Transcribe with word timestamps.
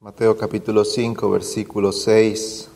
Mateo 0.00 0.36
capítulo 0.36 0.84
5, 0.84 1.28
versículo 1.28 1.90
6. 1.90 2.68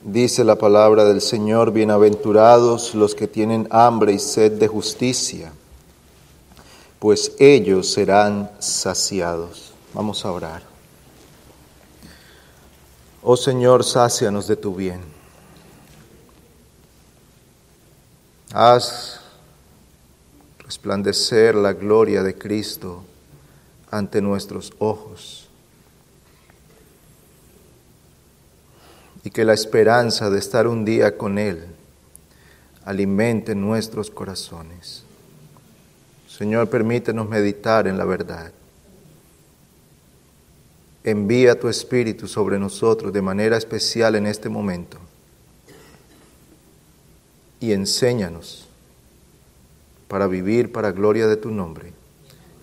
Dice 0.00 0.42
la 0.42 0.56
palabra 0.56 1.04
del 1.04 1.20
Señor, 1.20 1.70
bienaventurados 1.70 2.94
los 2.94 3.14
que 3.14 3.28
tienen 3.28 3.68
hambre 3.70 4.14
y 4.14 4.18
sed 4.18 4.52
de 4.52 4.68
justicia, 4.68 5.52
pues 6.98 7.32
ellos 7.38 7.92
serán 7.92 8.50
saciados. 8.58 9.74
Vamos 9.92 10.24
a 10.24 10.32
orar. 10.32 10.62
Oh 13.22 13.36
Señor, 13.36 13.84
sácianos 13.84 14.46
de 14.46 14.56
tu 14.56 14.74
bien. 14.74 15.02
Haz 18.54 19.20
resplandecer 20.60 21.54
la 21.54 21.74
gloria 21.74 22.22
de 22.22 22.38
Cristo 22.38 23.02
ante 23.90 24.22
nuestros 24.22 24.72
ojos 24.78 25.41
y 29.24 29.30
que 29.30 29.44
la 29.44 29.52
esperanza 29.52 30.30
de 30.30 30.38
estar 30.38 30.66
un 30.66 30.84
día 30.84 31.16
con 31.16 31.38
Él 31.38 31.66
alimente 32.84 33.54
nuestros 33.54 34.10
corazones. 34.10 35.04
Señor, 36.28 36.68
permítenos 36.68 37.28
meditar 37.28 37.86
en 37.86 37.98
la 37.98 38.04
verdad. 38.04 38.52
Envía 41.04 41.58
tu 41.58 41.68
Espíritu 41.68 42.26
sobre 42.26 42.58
nosotros 42.58 43.12
de 43.12 43.22
manera 43.22 43.56
especial 43.56 44.14
en 44.14 44.26
este 44.26 44.48
momento 44.48 44.98
y 47.60 47.72
enséñanos 47.72 48.68
para 50.08 50.26
vivir 50.26 50.72
para 50.72 50.92
gloria 50.92 51.26
de 51.26 51.36
tu 51.36 51.50
nombre, 51.50 51.92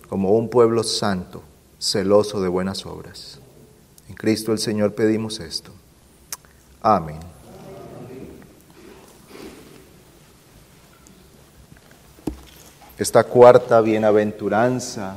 como 0.08 0.32
un 0.32 0.48
pueblo 0.48 0.82
santo, 0.82 1.42
celoso 1.78 2.40
de 2.40 2.48
buenas 2.48 2.86
obras. 2.86 3.38
En 4.08 4.14
Cristo 4.14 4.52
el 4.52 4.58
Señor 4.58 4.94
pedimos 4.94 5.40
esto. 5.40 5.72
Amén. 6.82 7.20
Esta 12.96 13.24
cuarta 13.24 13.80
bienaventuranza 13.80 15.16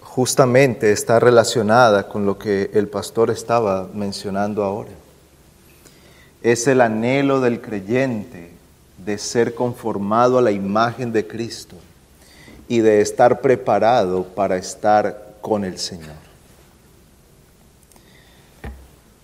justamente 0.00 0.92
está 0.92 1.18
relacionada 1.18 2.06
con 2.06 2.26
lo 2.26 2.38
que 2.38 2.70
el 2.74 2.88
pastor 2.88 3.30
estaba 3.30 3.88
mencionando 3.94 4.62
ahora. 4.62 4.90
Es 6.42 6.66
el 6.66 6.82
anhelo 6.82 7.40
del 7.40 7.62
creyente 7.62 8.50
de 8.98 9.16
ser 9.16 9.54
conformado 9.54 10.38
a 10.38 10.42
la 10.42 10.50
imagen 10.50 11.12
de 11.12 11.26
Cristo 11.26 11.76
y 12.68 12.80
de 12.80 13.00
estar 13.00 13.40
preparado 13.40 14.24
para 14.24 14.56
estar 14.56 15.36
con 15.40 15.64
el 15.64 15.78
Señor. 15.78 16.21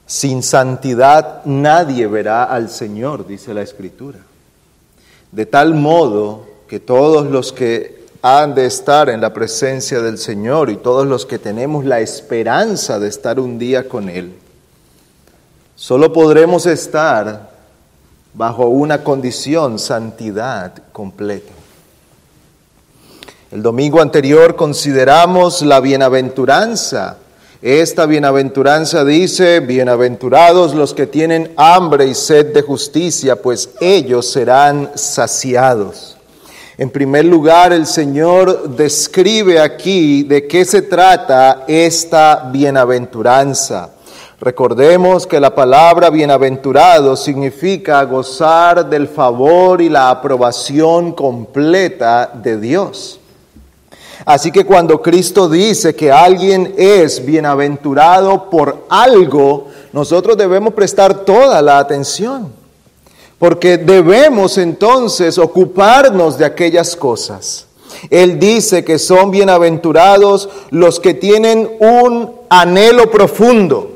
Sin 0.08 0.42
santidad 0.42 1.44
nadie 1.44 2.06
verá 2.06 2.44
al 2.44 2.70
Señor, 2.70 3.26
dice 3.26 3.52
la 3.52 3.60
Escritura. 3.60 4.18
De 5.30 5.44
tal 5.44 5.74
modo 5.74 6.46
que 6.66 6.80
todos 6.80 7.26
los 7.26 7.52
que 7.52 8.06
han 8.22 8.54
de 8.54 8.64
estar 8.64 9.10
en 9.10 9.20
la 9.20 9.34
presencia 9.34 10.00
del 10.00 10.16
Señor 10.16 10.70
y 10.70 10.78
todos 10.78 11.06
los 11.06 11.26
que 11.26 11.38
tenemos 11.38 11.84
la 11.84 12.00
esperanza 12.00 12.98
de 12.98 13.06
estar 13.06 13.38
un 13.38 13.58
día 13.58 13.86
con 13.86 14.08
Él, 14.08 14.32
solo 15.76 16.10
podremos 16.10 16.64
estar 16.64 17.50
bajo 18.32 18.66
una 18.66 19.04
condición, 19.04 19.78
santidad 19.78 20.72
completa. 20.90 21.52
El 23.50 23.62
domingo 23.62 24.00
anterior 24.00 24.56
consideramos 24.56 25.60
la 25.60 25.80
bienaventuranza 25.80 27.18
esta 27.60 28.06
bienaventuranza 28.06 29.04
dice, 29.04 29.58
bienaventurados 29.58 30.76
los 30.76 30.94
que 30.94 31.08
tienen 31.08 31.52
hambre 31.56 32.06
y 32.06 32.14
sed 32.14 32.54
de 32.54 32.62
justicia, 32.62 33.42
pues 33.42 33.70
ellos 33.80 34.30
serán 34.30 34.92
saciados. 34.94 36.16
En 36.76 36.90
primer 36.90 37.24
lugar, 37.24 37.72
el 37.72 37.86
Señor 37.86 38.76
describe 38.76 39.58
aquí 39.58 40.22
de 40.22 40.46
qué 40.46 40.64
se 40.64 40.82
trata 40.82 41.64
esta 41.66 42.48
bienaventuranza. 42.52 43.90
Recordemos 44.40 45.26
que 45.26 45.40
la 45.40 45.52
palabra 45.52 46.10
bienaventurado 46.10 47.16
significa 47.16 48.04
gozar 48.04 48.88
del 48.88 49.08
favor 49.08 49.82
y 49.82 49.88
la 49.88 50.10
aprobación 50.10 51.10
completa 51.10 52.30
de 52.32 52.56
Dios. 52.60 53.18
Así 54.24 54.50
que 54.50 54.64
cuando 54.64 55.00
Cristo 55.00 55.48
dice 55.48 55.94
que 55.94 56.10
alguien 56.10 56.74
es 56.76 57.24
bienaventurado 57.24 58.50
por 58.50 58.84
algo, 58.88 59.68
nosotros 59.92 60.36
debemos 60.36 60.74
prestar 60.74 61.24
toda 61.24 61.62
la 61.62 61.78
atención, 61.78 62.52
porque 63.38 63.78
debemos 63.78 64.58
entonces 64.58 65.38
ocuparnos 65.38 66.36
de 66.36 66.44
aquellas 66.44 66.96
cosas. 66.96 67.66
Él 68.10 68.38
dice 68.38 68.84
que 68.84 68.98
son 68.98 69.30
bienaventurados 69.30 70.48
los 70.70 71.00
que 71.00 71.14
tienen 71.14 71.70
un 71.80 72.32
anhelo 72.48 73.10
profundo. 73.10 73.92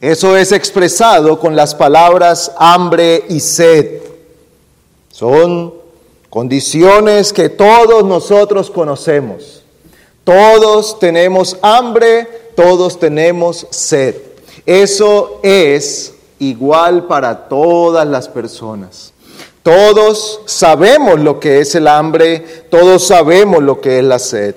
Eso 0.00 0.36
es 0.36 0.52
expresado 0.52 1.38
con 1.38 1.54
las 1.54 1.74
palabras 1.74 2.52
hambre 2.56 3.24
y 3.28 3.40
sed. 3.40 4.02
Son 5.10 5.79
Condiciones 6.30 7.32
que 7.32 7.48
todos 7.48 8.04
nosotros 8.04 8.70
conocemos. 8.70 9.64
Todos 10.22 10.98
tenemos 11.00 11.56
hambre, 11.60 12.26
todos 12.54 13.00
tenemos 13.00 13.66
sed. 13.70 14.14
Eso 14.64 15.40
es 15.42 16.14
igual 16.38 17.08
para 17.08 17.48
todas 17.48 18.06
las 18.06 18.28
personas. 18.28 19.12
Todos 19.64 20.40
sabemos 20.46 21.18
lo 21.18 21.40
que 21.40 21.58
es 21.58 21.74
el 21.74 21.88
hambre, 21.88 22.64
todos 22.70 23.08
sabemos 23.08 23.60
lo 23.62 23.80
que 23.80 23.98
es 23.98 24.04
la 24.04 24.20
sed. 24.20 24.54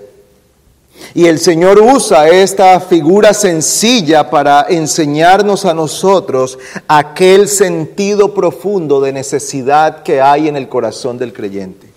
Y 1.13 1.25
el 1.27 1.39
Señor 1.39 1.79
usa 1.79 2.29
esta 2.29 2.79
figura 2.79 3.33
sencilla 3.33 4.29
para 4.29 4.65
enseñarnos 4.69 5.65
a 5.65 5.73
nosotros 5.73 6.57
aquel 6.87 7.47
sentido 7.47 8.33
profundo 8.33 8.99
de 9.01 9.13
necesidad 9.13 10.03
que 10.03 10.21
hay 10.21 10.47
en 10.47 10.55
el 10.55 10.69
corazón 10.69 11.17
del 11.17 11.33
creyente. 11.33 11.87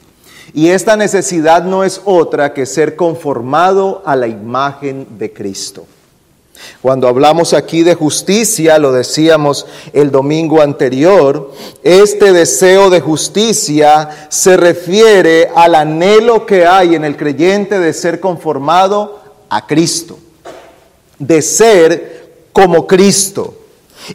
Y 0.53 0.69
esta 0.69 0.97
necesidad 0.97 1.65
no 1.65 1.85
es 1.85 2.01
otra 2.05 2.55
que 2.55 2.67
ser 2.67 2.97
conformado 2.97 4.03
a 4.07 4.17
la 4.17 4.27
imagen 4.27 5.07
de 5.19 5.33
Cristo. 5.33 5.87
Cuando 6.83 7.09
hablamos 7.09 7.53
aquí 7.53 7.83
de 7.83 7.95
justicia, 7.95 8.79
lo 8.79 8.93
decíamos 8.93 9.67
el 9.93 10.11
domingo 10.11 10.63
anterior, 10.63 11.53
este 11.83 12.33
deseo 12.33 12.91
de 12.91 13.01
justicia 13.01 14.29
se 14.29 14.57
refiere 14.57 15.51
al 15.55 15.75
anhelo 15.75 16.47
que 16.47 16.67
hay 16.67 16.95
en 16.95 17.05
el 17.05 17.17
creyente 17.17 17.79
de 17.79 17.93
ser 17.93 18.21
conformado 18.21 19.21
a 19.49 19.67
Cristo, 19.67 20.19
de 21.19 21.43
ser 21.43 22.33
como 22.53 22.87
Cristo. 22.87 23.55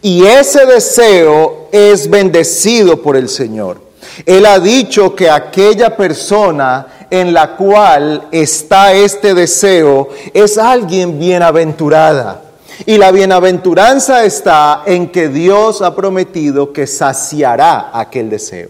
Y 0.01 0.25
ese 0.25 0.65
deseo 0.65 1.67
es 1.71 2.09
bendecido 2.09 3.01
por 3.01 3.17
el 3.17 3.27
Señor. 3.27 3.91
Él 4.25 4.45
ha 4.45 4.59
dicho 4.59 5.15
que 5.15 5.29
aquella 5.29 5.95
persona 5.95 7.00
en 7.11 7.33
la 7.33 7.57
cual 7.57 8.29
está 8.31 8.93
este 8.93 9.35
deseo 9.35 10.09
es 10.33 10.57
alguien 10.57 11.19
bienaventurada. 11.19 12.41
Y 12.85 12.97
la 12.97 13.11
bienaventuranza 13.11 14.23
está 14.23 14.83
en 14.87 15.09
que 15.09 15.27
Dios 15.27 15.81
ha 15.81 15.95
prometido 15.95 16.73
que 16.73 16.87
saciará 16.87 17.91
aquel 17.93 18.29
deseo. 18.29 18.69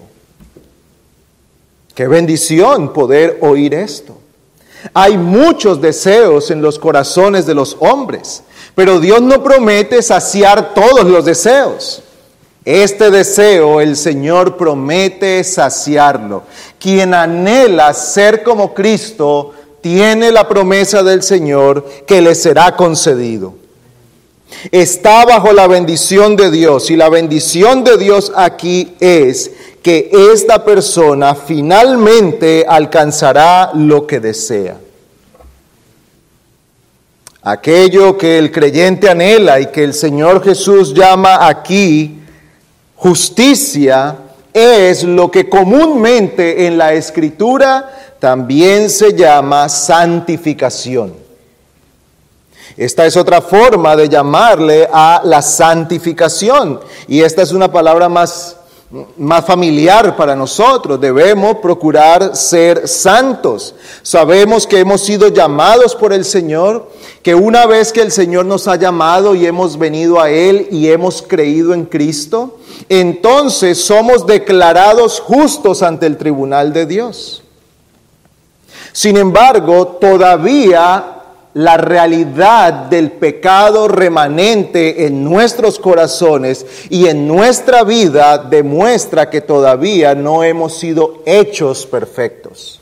Qué 1.96 2.08
bendición 2.08 2.92
poder 2.92 3.38
oír 3.42 3.76
esto. 3.76 4.18
Hay 4.94 5.18
muchos 5.18 5.80
deseos 5.80 6.50
en 6.50 6.62
los 6.62 6.80
corazones 6.80 7.46
de 7.46 7.54
los 7.54 7.78
hombres, 7.80 8.42
pero 8.74 9.00
Dios 9.00 9.22
no 9.22 9.44
promete 9.44 10.02
saciar 10.02 10.74
todos 10.74 11.06
los 11.06 11.24
deseos. 11.24 12.02
Este 12.64 13.10
deseo 13.10 13.82
el 13.82 13.96
Señor 13.96 14.56
promete 14.56 15.44
saciarlo. 15.44 16.44
Quien 16.80 17.14
anhela 17.14 17.94
ser 17.94 18.44
como 18.44 18.74
Cristo 18.74 19.54
tiene 19.82 20.32
la 20.32 20.48
promesa 20.48 21.02
del 21.02 21.24
Señor 21.24 21.84
que 22.06 22.22
le 22.22 22.36
será 22.36 22.76
concedido. 22.76 23.56
Está 24.72 25.26
bajo 25.26 25.54
la 25.54 25.66
bendición 25.66 26.36
de 26.36 26.52
Dios 26.52 26.92
y 26.92 26.96
la 26.96 27.10
bendición 27.10 27.84
de 27.84 27.98
Dios 27.98 28.32
aquí 28.36 28.96
es 29.00 29.50
que 29.82 30.12
esta 30.34 30.64
persona 30.64 31.34
finalmente 31.34 32.66
alcanzará 32.68 33.72
lo 33.74 34.06
que 34.06 34.20
desea. 34.20 34.78
Aquello 37.42 38.20
que 38.20 38.38
el 38.38 38.52
creyente 38.52 39.10
anhela 39.10 39.60
y 39.60 39.68
que 39.68 39.84
el 39.84 39.96
Señor 39.96 40.44
Jesús 40.44 40.94
llama 40.94 41.48
aquí 41.48 42.21
Justicia 43.02 44.16
es 44.54 45.04
lo 45.04 45.32
que 45.32 45.50
comúnmente 45.50 46.68
en 46.68 46.78
la 46.78 46.94
escritura 46.94 47.90
también 48.20 48.92
se 48.92 49.16
llama 49.16 49.68
santificación. 49.70 51.12
Esta 52.78 53.08
es 53.08 53.18
otra 53.18 53.42
forma 53.42 53.96
de 53.96 54.08
llamarle 54.08 54.88
a 54.94 55.22
la 55.24 55.42
santificación. 55.42 56.80
Y 57.08 57.22
esta 57.22 57.42
es 57.42 57.54
una 57.54 57.72
palabra 57.72 58.08
más, 58.08 58.58
más 59.18 59.46
familiar 59.46 60.16
para 60.16 60.36
nosotros. 60.36 61.02
Debemos 61.02 61.56
procurar 61.56 62.36
ser 62.36 62.88
santos. 62.88 63.74
Sabemos 64.04 64.68
que 64.68 64.78
hemos 64.78 65.02
sido 65.02 65.30
llamados 65.30 65.96
por 65.96 66.14
el 66.14 66.24
Señor, 66.24 66.92
que 67.24 67.34
una 67.34 67.66
vez 67.66 67.92
que 67.92 68.02
el 68.02 68.12
Señor 68.12 68.46
nos 68.46 68.68
ha 68.68 68.76
llamado 68.76 69.34
y 69.34 69.48
hemos 69.48 69.80
venido 69.80 70.22
a 70.22 70.30
Él 70.30 70.68
y 70.70 70.92
hemos 70.92 71.24
creído 71.24 71.74
en 71.74 71.86
Cristo, 71.86 72.60
entonces 73.00 73.82
somos 73.82 74.28
declarados 74.28 75.22
justos 75.22 75.82
ante 75.82 76.06
el 76.06 76.18
tribunal 76.18 76.74
de 76.74 76.86
Dios. 76.86 77.42
Sin 78.92 79.16
embargo, 79.16 79.88
todavía 79.88 81.22
la 81.54 81.78
realidad 81.78 82.74
del 82.90 83.12
pecado 83.12 83.88
remanente 83.88 85.06
en 85.06 85.24
nuestros 85.24 85.80
corazones 85.80 86.66
y 86.90 87.08
en 87.08 87.30
nuestra 87.30 87.86
vida 87.86 88.38
demuestra 88.38 89.30
que 89.30 89.40
todavía 89.40 90.14
no 90.14 90.44
hemos 90.44 90.78
sido 90.78 91.24
hechos 91.26 91.86
perfectos. 91.86 92.82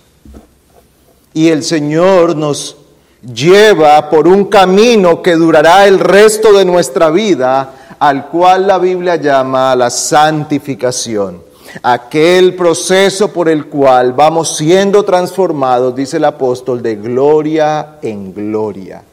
Y 1.35 1.49
el 1.49 1.61
Señor 1.61 2.35
nos 2.35 2.77
lleva 3.21 4.09
por 4.09 4.27
un 4.27 4.45
camino 4.45 5.21
que 5.21 5.35
durará 5.35 5.87
el 5.87 5.99
resto 5.99 6.53
de 6.53 6.65
nuestra 6.65 7.09
vida, 7.09 7.73
al 7.99 8.27
cual 8.27 8.67
la 8.67 8.77
Biblia 8.77 9.15
llama 9.17 9.75
la 9.75 9.89
santificación 9.89 11.49
aquel 11.83 12.55
proceso 12.55 13.31
por 13.31 13.49
el 13.49 13.65
cual 13.67 14.13
vamos 14.13 14.57
siendo 14.57 15.03
transformados, 15.03 15.95
dice 15.95 16.17
el 16.17 16.25
apóstol, 16.25 16.81
de 16.81 16.95
gloria 16.95 17.97
en 18.01 18.33
gloria, 18.33 19.03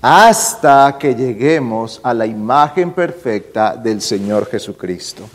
hasta 0.00 0.96
que 0.98 1.14
lleguemos 1.14 2.00
a 2.02 2.14
la 2.14 2.26
imagen 2.26 2.92
perfecta 2.92 3.76
del 3.76 4.00
Señor 4.00 4.48
Jesucristo. 4.50 5.28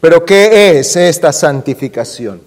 Pero 0.00 0.24
¿qué 0.24 0.78
es 0.78 0.96
esta 0.96 1.32
santificación? 1.32 2.40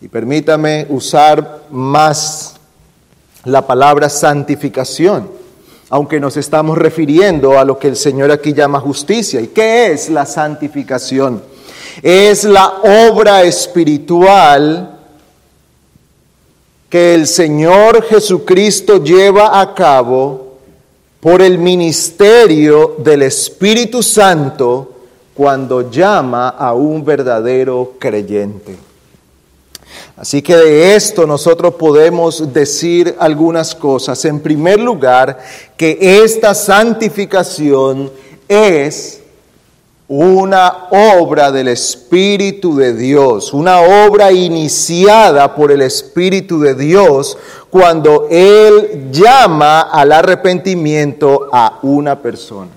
Y 0.00 0.08
permítame 0.08 0.86
usar 0.88 1.64
más 1.70 2.54
la 3.48 3.66
palabra 3.66 4.08
santificación, 4.08 5.28
aunque 5.90 6.20
nos 6.20 6.36
estamos 6.36 6.78
refiriendo 6.78 7.58
a 7.58 7.64
lo 7.64 7.78
que 7.78 7.88
el 7.88 7.96
Señor 7.96 8.30
aquí 8.30 8.52
llama 8.52 8.80
justicia. 8.80 9.40
¿Y 9.40 9.48
qué 9.48 9.92
es 9.92 10.08
la 10.08 10.26
santificación? 10.26 11.42
Es 12.02 12.44
la 12.44 12.80
obra 13.08 13.42
espiritual 13.42 14.98
que 16.88 17.14
el 17.14 17.26
Señor 17.26 18.04
Jesucristo 18.04 19.02
lleva 19.02 19.60
a 19.60 19.74
cabo 19.74 20.58
por 21.20 21.42
el 21.42 21.58
ministerio 21.58 22.96
del 22.98 23.22
Espíritu 23.22 24.02
Santo 24.02 24.94
cuando 25.34 25.90
llama 25.90 26.50
a 26.50 26.72
un 26.74 27.04
verdadero 27.04 27.94
creyente. 27.98 28.87
Así 30.16 30.42
que 30.42 30.56
de 30.56 30.96
esto 30.96 31.26
nosotros 31.26 31.74
podemos 31.74 32.52
decir 32.52 33.14
algunas 33.18 33.74
cosas. 33.74 34.24
En 34.24 34.40
primer 34.40 34.80
lugar, 34.80 35.38
que 35.76 35.96
esta 36.24 36.54
santificación 36.54 38.10
es 38.48 39.20
una 40.08 40.88
obra 40.90 41.52
del 41.52 41.68
Espíritu 41.68 42.76
de 42.76 42.94
Dios, 42.94 43.52
una 43.52 43.80
obra 43.80 44.32
iniciada 44.32 45.54
por 45.54 45.70
el 45.70 45.82
Espíritu 45.82 46.60
de 46.60 46.74
Dios 46.74 47.36
cuando 47.68 48.26
Él 48.30 49.10
llama 49.12 49.82
al 49.82 50.12
arrepentimiento 50.12 51.50
a 51.52 51.78
una 51.82 52.18
persona. 52.18 52.70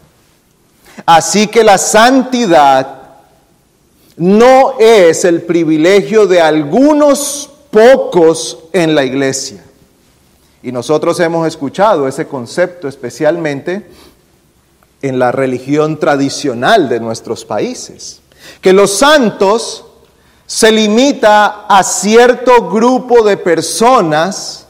Así 1.05 1.47
que 1.47 1.63
la 1.63 1.77
santidad 1.77 3.00
no 4.17 4.79
es 4.79 5.25
el 5.25 5.41
privilegio 5.43 6.27
de 6.27 6.41
algunos 6.41 7.49
pocos 7.71 8.59
en 8.73 8.93
la 8.95 9.03
iglesia. 9.03 9.63
Y 10.63 10.71
nosotros 10.71 11.19
hemos 11.19 11.47
escuchado 11.47 12.07
ese 12.07 12.27
concepto 12.27 12.87
especialmente 12.87 13.89
en 15.01 15.17
la 15.17 15.31
religión 15.31 15.99
tradicional 15.99 16.87
de 16.89 16.99
nuestros 16.99 17.45
países. 17.45 18.21
Que 18.59 18.73
los 18.73 18.91
santos 18.91 19.85
se 20.45 20.71
limita 20.71 21.65
a 21.67 21.83
cierto 21.83 22.69
grupo 22.69 23.23
de 23.23 23.37
personas 23.37 24.67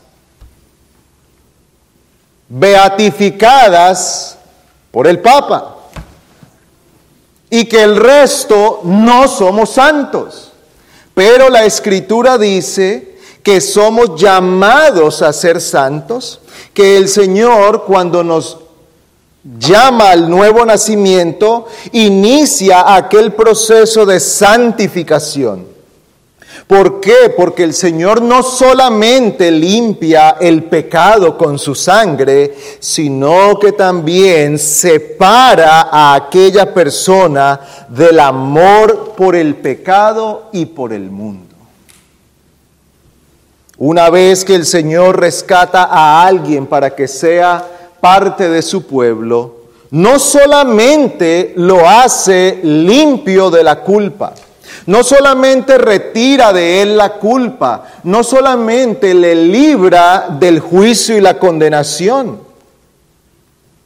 beatificadas 2.47 4.37
por 4.91 5.07
el 5.07 5.19
Papa 5.19 5.80
y 7.51 7.65
que 7.65 7.83
el 7.83 7.97
resto 7.97 8.79
no 8.85 9.27
somos 9.27 9.71
santos. 9.71 10.53
Pero 11.13 11.49
la 11.49 11.65
escritura 11.65 12.37
dice 12.37 13.17
que 13.43 13.59
somos 13.59 14.19
llamados 14.19 15.21
a 15.21 15.33
ser 15.33 15.59
santos, 15.59 16.39
que 16.73 16.97
el 16.97 17.09
Señor 17.09 17.83
cuando 17.83 18.23
nos 18.23 18.57
llama 19.59 20.11
al 20.11 20.29
nuevo 20.29 20.65
nacimiento, 20.65 21.67
inicia 21.91 22.95
aquel 22.95 23.33
proceso 23.33 24.05
de 24.05 24.21
santificación. 24.21 25.70
¿Por 26.67 27.01
qué? 27.01 27.33
Porque 27.35 27.63
el 27.63 27.73
Señor 27.73 28.21
no 28.21 28.43
solamente 28.43 29.51
limpia 29.51 30.37
el 30.39 30.63
pecado 30.63 31.37
con 31.37 31.59
su 31.59 31.75
sangre, 31.75 32.55
sino 32.79 33.59
que 33.59 33.73
también 33.73 34.57
separa 34.57 35.89
a 35.91 36.15
aquella 36.15 36.73
persona 36.73 37.59
del 37.89 38.19
amor 38.19 39.13
por 39.17 39.35
el 39.35 39.55
pecado 39.55 40.49
y 40.53 40.65
por 40.65 40.93
el 40.93 41.11
mundo. 41.11 41.55
Una 43.77 44.09
vez 44.09 44.45
que 44.45 44.55
el 44.55 44.65
Señor 44.65 45.19
rescata 45.19 45.85
a 45.85 46.25
alguien 46.25 46.67
para 46.67 46.95
que 46.95 47.07
sea 47.07 47.67
parte 47.99 48.47
de 48.47 48.61
su 48.61 48.85
pueblo, 48.85 49.61
no 49.89 50.19
solamente 50.19 51.53
lo 51.57 51.87
hace 51.89 52.59
limpio 52.63 53.49
de 53.49 53.63
la 53.63 53.81
culpa, 53.81 54.33
no 54.85 55.03
solamente 55.03 55.77
retira 55.77 56.53
de 56.53 56.81
él 56.81 56.97
la 56.97 57.13
culpa, 57.13 57.85
no 58.03 58.23
solamente 58.23 59.13
le 59.13 59.35
libra 59.35 60.27
del 60.39 60.59
juicio 60.59 61.17
y 61.17 61.21
la 61.21 61.37
condenación. 61.37 62.51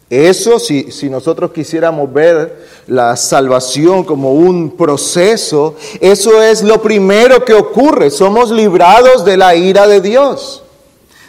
Eso, 0.10 0.60
si, 0.60 0.88
nosotros 1.10 1.52
quisiéramos 1.52 2.14
ver 2.14 2.68
la 2.88 3.16
salvación 3.16 4.04
como 4.04 4.34
un 4.34 4.72
proceso, 4.78 5.76
eso 6.00 6.42
es 6.44 6.62
lo 6.64 6.82
primero 6.82 7.44
que 7.44 7.54
ocurre. 7.54 8.12
Somos 8.12 8.52
librados 8.52 9.26
de 9.26 9.36
la 9.36 9.56
ira 9.56 9.88
de 9.88 10.02
Dios. 10.02 10.62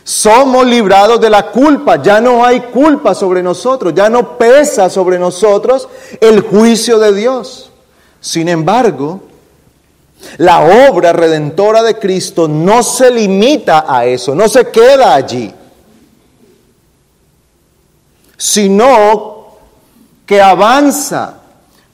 Somos 0.05 0.67
librados 0.67 1.21
de 1.21 1.31
la 1.31 1.51
culpa, 1.51 2.01
ya 2.01 2.21
no 2.21 2.45
hay 2.45 2.61
culpa 2.61 3.13
sobre 3.13 3.43
nosotros, 3.43 3.93
ya 3.93 4.09
no 4.09 4.39
pesa 4.39 4.89
sobre 4.89 5.19
nosotros 5.19 5.89
el 6.21 6.43
juicio 6.43 7.01
de 7.01 7.13
Dios. 7.13 7.73
Sin 8.21 8.49
embargo, 8.49 9.21
la 10.39 10.89
obra 10.89 11.13
redentora 11.13 11.83
de 11.83 11.99
Cristo 11.99 12.49
no 12.49 12.83
se 12.83 13.11
limita 13.11 13.85
a 13.89 14.05
eso, 14.05 14.35
no 14.35 14.49
se 14.49 14.69
queda 14.71 15.15
allí, 15.15 15.53
sino 18.37 19.47
que 20.25 20.41
avanza. 20.41 21.41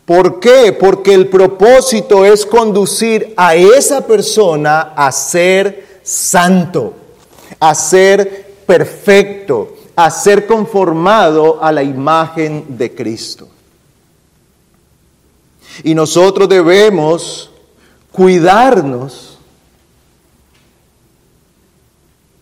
¿Por 0.05 0.41
qué? 0.41 0.73
Porque 0.73 1.15
el 1.15 1.29
propósito 1.29 2.25
es 2.25 2.45
conducir 2.45 3.33
a 3.37 3.55
esa 3.55 4.05
persona 4.07 4.93
a 4.97 5.13
ser 5.13 6.01
santo 6.03 6.95
a 7.63 7.77
ser 7.77 8.55
perfecto, 8.67 9.77
a 9.95 10.11
ser 10.11 10.49
conformado 10.49 11.63
a 11.63 11.71
la 11.71 11.85
imagen 11.85 12.77
de 12.77 12.93
Cristo. 12.93 13.47
Y 15.85 15.95
nosotros 15.95 16.49
debemos 16.49 17.52
cuidarnos 18.13 19.39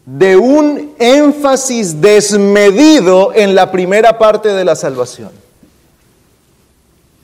de 0.05 0.37
un 0.37 0.95
énfasis 0.99 2.00
desmedido 2.00 3.33
en 3.33 3.55
la 3.55 3.71
primera 3.71 4.19
parte 4.19 4.49
de 4.49 4.65
la 4.65 4.75
salvación. 4.75 5.31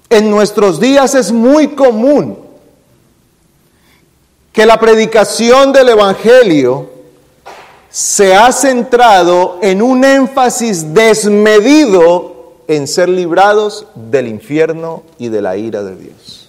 En 0.09 0.31
nuestros 0.31 0.79
días 0.79 1.15
es 1.17 1.33
muy 1.33 1.69
común 1.69 2.39
que 4.53 4.65
la 4.65 4.79
predicación 4.79 5.73
del 5.73 5.89
Evangelio 5.89 6.89
se 7.91 8.35
ha 8.35 8.53
centrado 8.53 9.59
en 9.63 9.83
un 9.83 10.05
énfasis 10.05 10.95
desmedido 10.95 12.55
en 12.69 12.87
ser 12.87 13.09
librados 13.09 13.87
del 13.95 14.29
infierno 14.29 15.03
y 15.19 15.29
de 15.29 15.43
la 15.43 15.57
ira 15.57 15.83
de 15.83 15.97
Dios. 15.97 16.46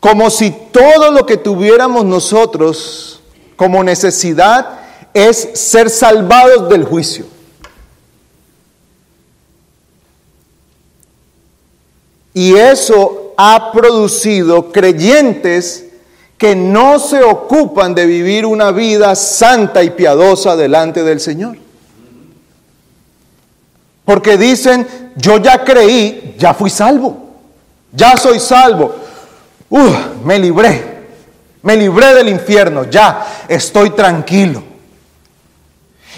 Como 0.00 0.30
si 0.30 0.50
todo 0.50 1.10
lo 1.10 1.26
que 1.26 1.36
tuviéramos 1.36 2.04
nosotros 2.04 3.20
como 3.56 3.82
necesidad 3.82 4.78
es 5.12 5.36
ser 5.54 5.90
salvados 5.90 6.68
del 6.68 6.84
juicio. 6.84 7.26
Y 12.32 12.54
eso 12.54 13.32
ha 13.36 13.72
producido 13.72 14.70
creyentes 14.70 15.86
que 16.38 16.54
no 16.54 17.00
se 17.00 17.20
ocupan 17.22 17.96
de 17.96 18.06
vivir 18.06 18.46
una 18.46 18.70
vida 18.70 19.16
santa 19.16 19.82
y 19.82 19.90
piadosa 19.90 20.54
delante 20.54 21.02
del 21.02 21.18
Señor. 21.18 21.56
Porque 24.04 24.38
dicen, 24.38 24.86
yo 25.16 25.38
ya 25.38 25.64
creí, 25.64 26.36
ya 26.38 26.54
fui 26.54 26.70
salvo, 26.70 27.16
ya 27.92 28.16
soy 28.16 28.38
salvo, 28.38 28.94
uh, 29.70 30.24
me 30.24 30.38
libré, 30.38 30.98
me 31.62 31.76
libré 31.76 32.14
del 32.14 32.28
infierno, 32.28 32.84
ya 32.84 33.44
estoy 33.48 33.90
tranquilo. 33.90 34.62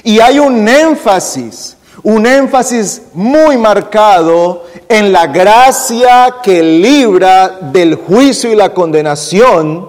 Y 0.02 0.20
hay 0.20 0.38
un 0.38 0.66
énfasis, 0.68 1.76
un 2.02 2.26
énfasis 2.26 3.02
muy 3.12 3.56
marcado 3.58 4.64
en 4.88 5.12
la 5.12 5.26
gracia 5.26 6.36
que 6.42 6.62
libra 6.62 7.58
del 7.60 7.96
juicio 7.96 8.52
y 8.52 8.56
la 8.56 8.72
condenación, 8.72 9.88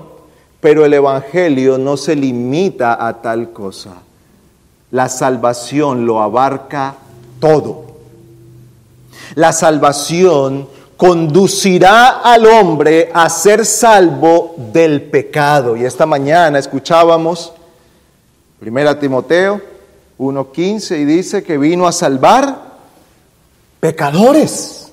pero 0.60 0.86
el 0.86 0.94
Evangelio 0.94 1.78
no 1.78 1.98
se 1.98 2.16
limita 2.16 3.06
a 3.08 3.22
tal 3.22 3.52
cosa. 3.52 3.94
La 4.92 5.08
salvación 5.08 6.06
lo 6.06 6.22
abarca 6.22 6.96
todo. 7.40 7.86
La 9.36 9.54
salvación 9.54 10.68
conducirá 11.02 12.22
al 12.22 12.46
hombre 12.46 13.10
a 13.12 13.28
ser 13.28 13.66
salvo 13.66 14.54
del 14.72 15.02
pecado. 15.02 15.76
Y 15.76 15.84
esta 15.84 16.06
mañana 16.06 16.60
escuchábamos 16.60 17.54
1 18.62 18.98
Timoteo 18.98 19.60
1.15 20.20 21.00
y 21.00 21.06
dice 21.06 21.42
que 21.42 21.58
vino 21.58 21.88
a 21.88 21.92
salvar 21.92 22.56
pecadores. 23.80 24.92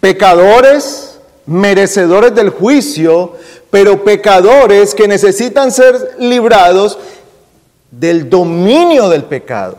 Pecadores 0.00 1.20
merecedores 1.46 2.34
del 2.34 2.50
juicio, 2.50 3.34
pero 3.70 4.02
pecadores 4.02 4.96
que 4.96 5.06
necesitan 5.06 5.70
ser 5.70 6.16
librados 6.18 6.98
del 7.92 8.28
dominio 8.28 9.08
del 9.10 9.22
pecado, 9.22 9.76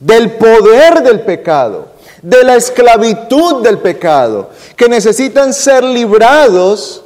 del 0.00 0.30
poder 0.30 1.02
del 1.02 1.20
pecado, 1.20 1.95
de 2.26 2.42
la 2.42 2.56
esclavitud 2.56 3.62
del 3.62 3.78
pecado, 3.78 4.50
que 4.74 4.88
necesitan 4.88 5.54
ser 5.54 5.84
librados 5.84 7.04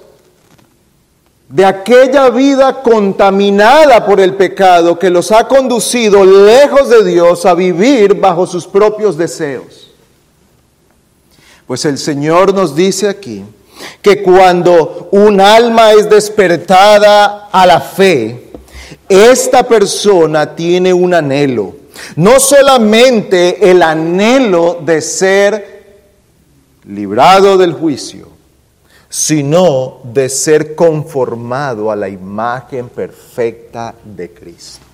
de 1.46 1.62
aquella 1.62 2.30
vida 2.30 2.80
contaminada 2.80 4.06
por 4.06 4.18
el 4.18 4.32
pecado 4.32 4.98
que 4.98 5.10
los 5.10 5.30
ha 5.30 5.46
conducido 5.46 6.24
lejos 6.24 6.88
de 6.88 7.04
Dios 7.04 7.44
a 7.44 7.52
vivir 7.52 8.14
bajo 8.14 8.46
sus 8.46 8.66
propios 8.66 9.18
deseos. 9.18 9.90
Pues 11.66 11.84
el 11.84 11.98
Señor 11.98 12.54
nos 12.54 12.74
dice 12.74 13.06
aquí 13.06 13.44
que 14.00 14.22
cuando 14.22 15.10
un 15.12 15.38
alma 15.38 15.92
es 15.92 16.08
despertada 16.08 17.50
a 17.52 17.66
la 17.66 17.80
fe, 17.82 18.52
esta 19.06 19.68
persona 19.68 20.56
tiene 20.56 20.94
un 20.94 21.12
anhelo, 21.12 21.74
no 22.16 22.40
solamente 22.40 23.70
el 23.70 23.82
anhelo 23.82 24.80
de 24.85 25.00
ser 25.00 25.80
librado 26.87 27.56
del 27.56 27.73
juicio, 27.73 28.28
sino 29.09 30.00
de 30.04 30.28
ser 30.28 30.75
conformado 30.75 31.90
a 31.90 31.97
la 31.97 32.09
imagen 32.09 32.88
perfecta 32.88 33.94
de 34.04 34.30
Cristo. 34.30 34.87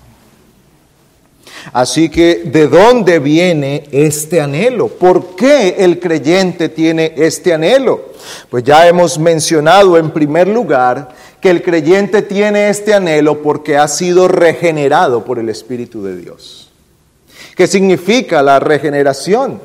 Así 1.73 2.09
que, 2.09 2.43
¿de 2.45 2.67
dónde 2.67 3.19
viene 3.19 3.87
este 3.91 4.41
anhelo? 4.41 4.87
¿Por 4.87 5.35
qué 5.35 5.75
el 5.79 5.99
creyente 5.99 6.69
tiene 6.69 7.13
este 7.17 7.53
anhelo? 7.53 8.13
Pues 8.49 8.63
ya 8.63 8.87
hemos 8.87 9.19
mencionado 9.19 9.97
en 9.97 10.11
primer 10.11 10.47
lugar 10.47 11.09
que 11.41 11.49
el 11.49 11.61
creyente 11.61 12.21
tiene 12.21 12.69
este 12.69 12.93
anhelo 12.93 13.41
porque 13.41 13.77
ha 13.77 13.87
sido 13.87 14.27
regenerado 14.27 15.23
por 15.23 15.39
el 15.39 15.49
Espíritu 15.49 16.03
de 16.03 16.17
Dios. 16.17 16.66
¿Qué 17.57 17.65
significa 17.65 18.43
la 18.43 18.59
regeneración? 18.59 19.59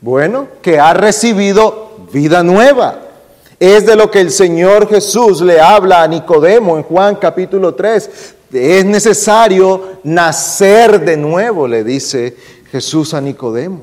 Bueno, 0.00 0.46
que 0.62 0.78
ha 0.78 0.94
recibido 0.94 2.06
vida 2.12 2.44
nueva 2.44 3.00
es 3.58 3.86
de 3.86 3.96
lo 3.96 4.08
que 4.08 4.20
el 4.20 4.30
Señor 4.30 4.88
Jesús 4.88 5.40
le 5.40 5.60
habla 5.60 6.04
a 6.04 6.06
Nicodemo 6.06 6.76
en 6.76 6.84
Juan 6.84 7.16
capítulo 7.16 7.74
3. 7.74 8.34
Es 8.52 8.84
necesario 8.84 9.98
nacer 10.04 11.04
de 11.04 11.16
nuevo, 11.16 11.66
le 11.66 11.82
dice 11.82 12.36
Jesús 12.70 13.14
a 13.14 13.20
Nicodemo. 13.20 13.82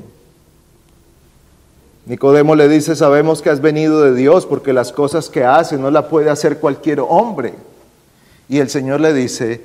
Nicodemo 2.06 2.54
le 2.54 2.68
dice, 2.68 2.96
sabemos 2.96 3.42
que 3.42 3.50
has 3.50 3.60
venido 3.60 4.02
de 4.02 4.14
Dios 4.14 4.46
porque 4.46 4.72
las 4.72 4.92
cosas 4.92 5.28
que 5.28 5.44
haces 5.44 5.78
no 5.78 5.90
las 5.90 6.06
puede 6.06 6.30
hacer 6.30 6.58
cualquier 6.58 7.00
hombre. 7.00 7.52
Y 8.48 8.60
el 8.60 8.70
Señor 8.70 9.00
le 9.02 9.12
dice, 9.12 9.60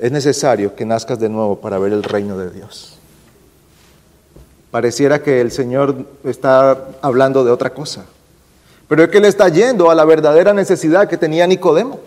es 0.00 0.10
necesario 0.10 0.74
que 0.74 0.84
nazcas 0.84 1.20
de 1.20 1.28
nuevo 1.28 1.60
para 1.60 1.78
ver 1.78 1.92
el 1.92 2.02
reino 2.02 2.36
de 2.36 2.50
Dios. 2.50 2.98
Pareciera 4.72 5.22
que 5.22 5.42
el 5.42 5.52
Señor 5.52 5.94
está 6.24 6.86
hablando 7.02 7.44
de 7.44 7.50
otra 7.50 7.70
cosa. 7.70 8.06
Pero 8.88 9.04
es 9.04 9.10
que 9.10 9.18
él 9.18 9.26
está 9.26 9.50
yendo 9.50 9.90
a 9.90 9.94
la 9.94 10.06
verdadera 10.06 10.54
necesidad 10.54 11.08
que 11.08 11.18
tenía 11.18 11.46
Nicodemo 11.46 12.00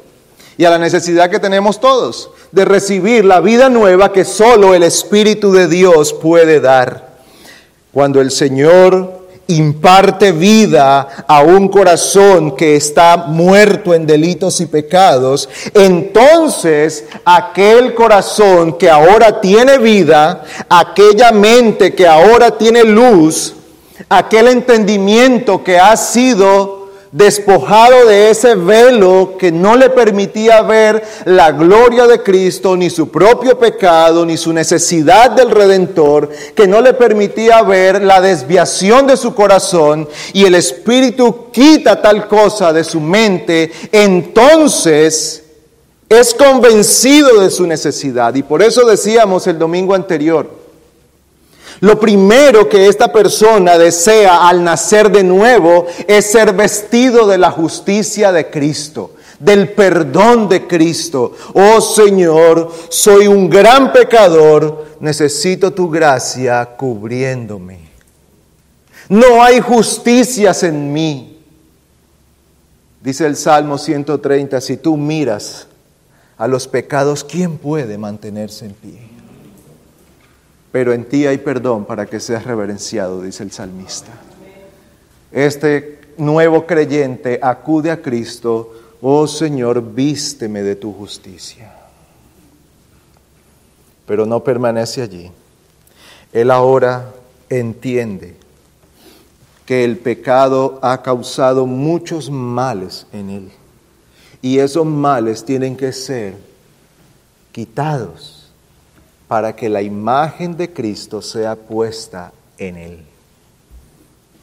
y 0.57 0.65
a 0.65 0.71
la 0.71 0.79
necesidad 0.79 1.29
que 1.29 1.39
tenemos 1.39 1.79
todos 1.79 2.31
de 2.51 2.65
recibir 2.65 3.23
la 3.23 3.39
vida 3.39 3.69
nueva 3.69 4.11
que 4.11 4.25
solo 4.25 4.73
el 4.73 4.81
Espíritu 4.81 5.53
de 5.53 5.67
Dios 5.67 6.11
puede 6.11 6.59
dar. 6.59 7.15
Cuando 7.93 8.19
el 8.19 8.31
Señor 8.31 9.24
imparte 9.47 10.31
vida 10.31 11.25
a 11.27 11.41
un 11.41 11.67
corazón 11.67 12.55
que 12.55 12.75
está 12.75 13.17
muerto 13.27 13.93
en 13.93 14.07
delitos 14.07 14.59
y 14.61 14.65
pecados, 14.65 15.47
entonces 15.73 17.05
aquel 17.23 17.93
corazón 17.93 18.77
que 18.77 18.89
ahora 18.89 19.41
tiene 19.41 19.77
vida, 19.77 20.43
aquella 20.69 21.31
mente 21.31 21.93
que 21.93 22.07
ahora 22.07 22.57
tiene 22.57 22.83
luz, 22.83 23.53
aquel 24.09 24.47
entendimiento 24.47 25.63
que 25.63 25.79
ha 25.79 25.95
sido 25.95 26.74
despojado 27.15 28.07
de 28.07 28.29
ese 28.29 28.55
velo 28.55 29.37
que 29.39 29.49
no 29.49 29.77
le 29.77 29.89
permitía 29.89 30.61
ver 30.63 31.01
la 31.23 31.53
gloria 31.53 32.07
de 32.07 32.21
Cristo, 32.21 32.75
ni 32.75 32.89
su 32.89 33.09
propio 33.09 33.57
pecado, 33.57 34.25
ni 34.25 34.35
su 34.35 34.51
necesidad 34.51 35.31
del 35.31 35.49
Redentor, 35.49 36.29
que 36.53 36.67
no 36.67 36.81
le 36.81 36.93
permitía 36.93 37.61
ver 37.61 38.01
la 38.01 38.19
desviación 38.19 39.07
de 39.07 39.15
su 39.15 39.33
corazón, 39.33 40.09
y 40.33 40.43
el 40.43 40.55
Espíritu 40.55 41.49
quita 41.53 42.01
tal 42.01 42.27
cosa 42.27 42.73
de 42.73 42.83
su 42.83 42.99
mente, 42.99 43.71
entonces 43.93 45.41
es 46.09 46.33
convencido 46.33 47.39
de 47.39 47.49
su 47.49 47.65
necesidad. 47.65 48.35
Y 48.35 48.43
por 48.43 48.61
eso 48.61 48.85
decíamos 48.85 49.47
el 49.47 49.57
domingo 49.57 49.95
anterior, 49.95 50.49
lo 51.81 51.99
primero 51.99 52.69
que 52.69 52.87
esta 52.87 53.11
persona 53.11 53.77
desea 53.77 54.47
al 54.47 54.63
nacer 54.63 55.11
de 55.11 55.23
nuevo 55.23 55.87
es 56.07 56.31
ser 56.31 56.53
vestido 56.53 57.27
de 57.27 57.37
la 57.37 57.51
justicia 57.51 58.31
de 58.31 58.49
Cristo, 58.49 59.11
del 59.39 59.73
perdón 59.73 60.47
de 60.47 60.67
Cristo. 60.67 61.33
Oh 61.53 61.81
Señor, 61.81 62.71
soy 62.89 63.27
un 63.27 63.49
gran 63.49 63.91
pecador, 63.91 64.85
necesito 64.99 65.71
tu 65.71 65.89
gracia 65.89 66.65
cubriéndome. 66.77 67.79
No 69.09 69.43
hay 69.43 69.59
justicias 69.59 70.63
en 70.63 70.91
mí. 70.91 71.39
Dice 73.01 73.27
el 73.27 73.35
Salmo 73.35 73.77
130, 73.77 74.59
si 74.61 74.77
tú 74.77 74.97
miras 74.97 75.67
a 76.37 76.47
los 76.47 76.67
pecados, 76.67 77.23
¿quién 77.23 77.57
puede 77.57 77.97
mantenerse 77.97 78.65
en 78.65 78.73
pie? 78.73 79.14
Pero 80.75 80.91
en 80.91 81.05
ti 81.05 81.25
hay 81.25 81.37
perdón 81.37 81.85
para 81.85 82.05
que 82.05 82.19
seas 82.19 82.43
reverenciado, 82.43 83.21
dice 83.21 83.43
el 83.43 83.51
salmista. 83.53 84.11
Este 85.31 86.01
nuevo 86.17 86.65
creyente 86.65 87.39
acude 87.41 87.91
a 87.91 88.01
Cristo, 88.01 88.73
oh 89.01 89.25
Señor, 89.25 89.81
vísteme 89.81 90.63
de 90.63 90.75
tu 90.75 90.91
justicia. 90.91 91.73
Pero 94.05 94.25
no 94.25 94.43
permanece 94.43 95.01
allí. 95.01 95.31
Él 96.33 96.51
ahora 96.51 97.09
entiende 97.47 98.35
que 99.65 99.85
el 99.85 99.97
pecado 99.97 100.77
ha 100.81 101.01
causado 101.01 101.65
muchos 101.65 102.29
males 102.29 103.07
en 103.13 103.29
él. 103.29 103.49
Y 104.41 104.59
esos 104.59 104.85
males 104.85 105.45
tienen 105.45 105.77
que 105.77 105.93
ser 105.93 106.35
quitados 107.53 108.34
para 109.27 109.55
que 109.55 109.69
la 109.69 109.81
imagen 109.81 110.55
de 110.55 110.71
Cristo 110.71 111.21
sea 111.21 111.55
puesta 111.55 112.31
en 112.57 112.77
él. 112.77 112.99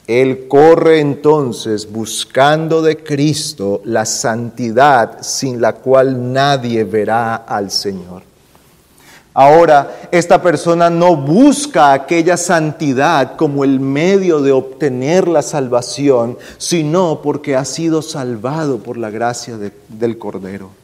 Él 0.06 0.48
corre 0.48 0.98
entonces 0.98 1.90
buscando 1.90 2.82
de 2.82 2.96
Cristo 2.96 3.80
la 3.84 4.04
santidad 4.04 5.22
sin 5.22 5.60
la 5.60 5.74
cual 5.74 6.32
nadie 6.32 6.82
verá 6.82 7.36
al 7.36 7.70
Señor. 7.70 8.22
Ahora, 9.34 10.08
esta 10.10 10.42
persona 10.42 10.90
no 10.90 11.16
busca 11.16 11.94
aquella 11.94 12.36
santidad 12.36 13.36
como 13.36 13.64
el 13.64 13.80
medio 13.80 14.42
de 14.42 14.52
obtener 14.52 15.26
la 15.26 15.40
salvación, 15.40 16.36
sino 16.58 17.22
porque 17.22 17.56
ha 17.56 17.64
sido 17.64 18.02
salvado 18.02 18.78
por 18.78 18.98
la 18.98 19.08
gracia 19.08 19.56
del 19.88 20.18
Cordero. 20.18 20.81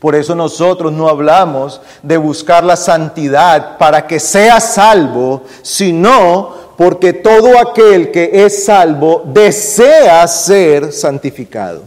Por 0.00 0.14
eso 0.14 0.34
nosotros 0.34 0.90
no 0.92 1.08
hablamos 1.08 1.80
de 2.02 2.16
buscar 2.16 2.64
la 2.64 2.76
santidad 2.76 3.76
para 3.76 4.06
que 4.06 4.18
sea 4.18 4.58
salvo, 4.58 5.42
sino 5.60 6.54
porque 6.78 7.12
todo 7.12 7.58
aquel 7.58 8.10
que 8.10 8.30
es 8.32 8.64
salvo 8.64 9.22
desea 9.26 10.26
ser 10.26 10.90
santificado. 10.94 11.82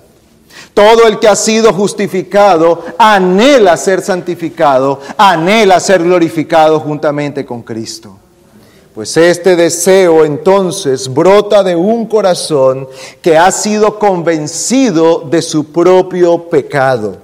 Todo 0.75 1.07
el 1.07 1.17
que 1.17 1.27
ha 1.27 1.35
sido 1.35 1.73
justificado 1.73 2.83
anhela 2.99 3.75
ser 3.77 4.03
santificado, 4.03 4.99
anhela 5.17 5.79
ser 5.79 6.03
glorificado 6.03 6.79
juntamente 6.79 7.43
con 7.43 7.63
Cristo. 7.63 8.15
Pues 8.93 9.17
este 9.17 9.55
deseo 9.55 10.23
entonces 10.23 11.11
brota 11.11 11.63
de 11.63 11.75
un 11.75 12.05
corazón 12.05 12.87
que 13.23 13.35
ha 13.35 13.49
sido 13.49 13.97
convencido 13.97 15.21
de 15.21 15.41
su 15.41 15.71
propio 15.71 16.47
pecado. 16.47 17.22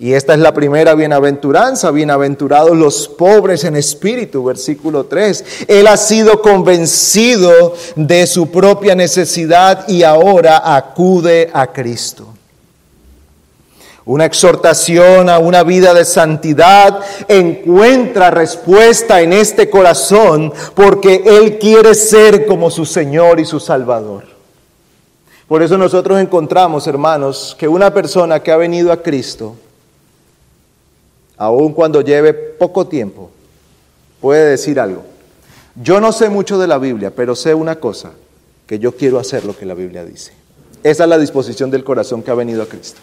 Y 0.00 0.12
esta 0.12 0.34
es 0.34 0.38
la 0.38 0.54
primera 0.54 0.94
bienaventuranza, 0.94 1.90
bienaventurados 1.90 2.76
los 2.76 3.08
pobres 3.08 3.64
en 3.64 3.74
espíritu, 3.74 4.44
versículo 4.44 5.06
3. 5.06 5.66
Él 5.66 5.88
ha 5.88 5.96
sido 5.96 6.40
convencido 6.40 7.74
de 7.96 8.26
su 8.28 8.50
propia 8.50 8.94
necesidad 8.94 9.88
y 9.88 10.04
ahora 10.04 10.76
acude 10.76 11.50
a 11.52 11.66
Cristo 11.72 12.28
una 14.08 14.24
exhortación 14.24 15.28
a 15.28 15.38
una 15.38 15.62
vida 15.64 15.92
de 15.92 16.06
santidad, 16.06 17.00
encuentra 17.28 18.30
respuesta 18.30 19.20
en 19.20 19.34
este 19.34 19.68
corazón 19.68 20.50
porque 20.74 21.24
Él 21.26 21.58
quiere 21.58 21.94
ser 21.94 22.46
como 22.46 22.70
su 22.70 22.86
Señor 22.86 23.38
y 23.38 23.44
su 23.44 23.60
Salvador. 23.60 24.24
Por 25.46 25.62
eso 25.62 25.76
nosotros 25.76 26.18
encontramos, 26.20 26.86
hermanos, 26.86 27.54
que 27.58 27.68
una 27.68 27.92
persona 27.92 28.42
que 28.42 28.50
ha 28.50 28.56
venido 28.56 28.92
a 28.92 29.02
Cristo, 29.02 29.56
aun 31.38 31.72
cuando 31.72 32.00
lleve 32.00 32.34
poco 32.34 32.86
tiempo, 32.86 33.30
puede 34.20 34.50
decir 34.50 34.78
algo. 34.80 35.04
Yo 35.80 36.00
no 36.00 36.12
sé 36.12 36.28
mucho 36.28 36.58
de 36.58 36.66
la 36.66 36.78
Biblia, 36.78 37.12
pero 37.14 37.36
sé 37.36 37.54
una 37.54 37.76
cosa, 37.76 38.10
que 38.66 38.78
yo 38.78 38.96
quiero 38.96 39.18
hacer 39.18 39.44
lo 39.44 39.56
que 39.56 39.64
la 39.64 39.74
Biblia 39.74 40.04
dice. 40.04 40.32
Esa 40.82 41.04
es 41.04 41.08
la 41.08 41.18
disposición 41.18 41.70
del 41.70 41.84
corazón 41.84 42.22
que 42.22 42.30
ha 42.30 42.34
venido 42.34 42.62
a 42.62 42.66
Cristo. 42.66 43.00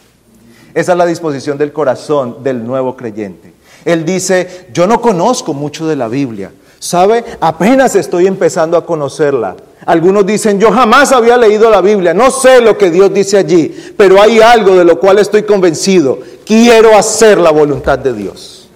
Esa 0.74 0.92
es 0.92 0.98
la 0.98 1.06
disposición 1.06 1.58
del 1.58 1.72
corazón 1.72 2.44
del 2.44 2.66
nuevo 2.66 2.98
creyente. 2.98 3.54
Él 3.86 4.04
dice, 4.04 4.68
yo 4.74 4.88
no 4.88 5.00
conozco 5.02 5.54
mucho 5.54 5.88
de 5.88 5.96
la 5.96 6.08
Biblia, 6.10 6.52
¿sabe? 6.80 7.24
Apenas 7.40 7.96
estoy 7.96 8.28
empezando 8.28 8.78
a 8.78 8.86
conocerla. 8.86 9.56
Algunos 9.86 10.26
dicen, 10.26 10.60
yo 10.60 10.72
jamás 10.72 11.12
había 11.12 11.38
leído 11.38 11.70
la 11.70 11.82
Biblia, 11.82 12.14
no 12.14 12.32
sé 12.32 12.60
lo 12.60 12.78
que 12.78 12.90
Dios 12.90 13.14
dice 13.14 13.38
allí, 13.38 13.94
pero 13.96 14.22
hay 14.22 14.40
algo 14.40 14.76
de 14.76 14.84
lo 14.84 15.00
cual 15.00 15.20
estoy 15.20 15.44
convencido. 15.44 16.20
Quiero 16.46 16.96
hacer 16.96 17.38
la 17.38 17.52
voluntad 17.52 17.98
de 18.00 18.14
Dios. 18.14 18.70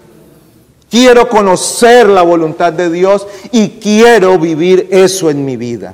Quiero 0.90 1.30
conocer 1.30 2.10
la 2.10 2.24
voluntad 2.24 2.74
de 2.74 2.90
Dios 2.90 3.28
y 3.52 3.80
quiero 3.80 4.40
vivir 4.40 4.88
eso 4.90 5.30
en 5.30 5.46
mi 5.46 5.56
vida. 5.56 5.94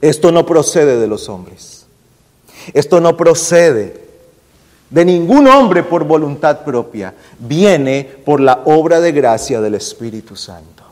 Esto 0.00 0.32
no 0.32 0.46
procede 0.46 0.98
de 0.98 1.06
los 1.06 1.28
hombres. 1.28 1.84
Esto 2.72 3.00
no 3.00 3.16
procede 3.16 4.04
de 4.88 5.04
ningún 5.04 5.48
hombre 5.48 5.82
por 5.82 6.04
voluntad 6.04 6.60
propia, 6.64 7.14
viene 7.38 8.08
por 8.24 8.40
la 8.40 8.62
obra 8.64 9.00
de 9.00 9.12
gracia 9.12 9.60
del 9.60 9.74
Espíritu 9.74 10.36
Santo. 10.36 10.84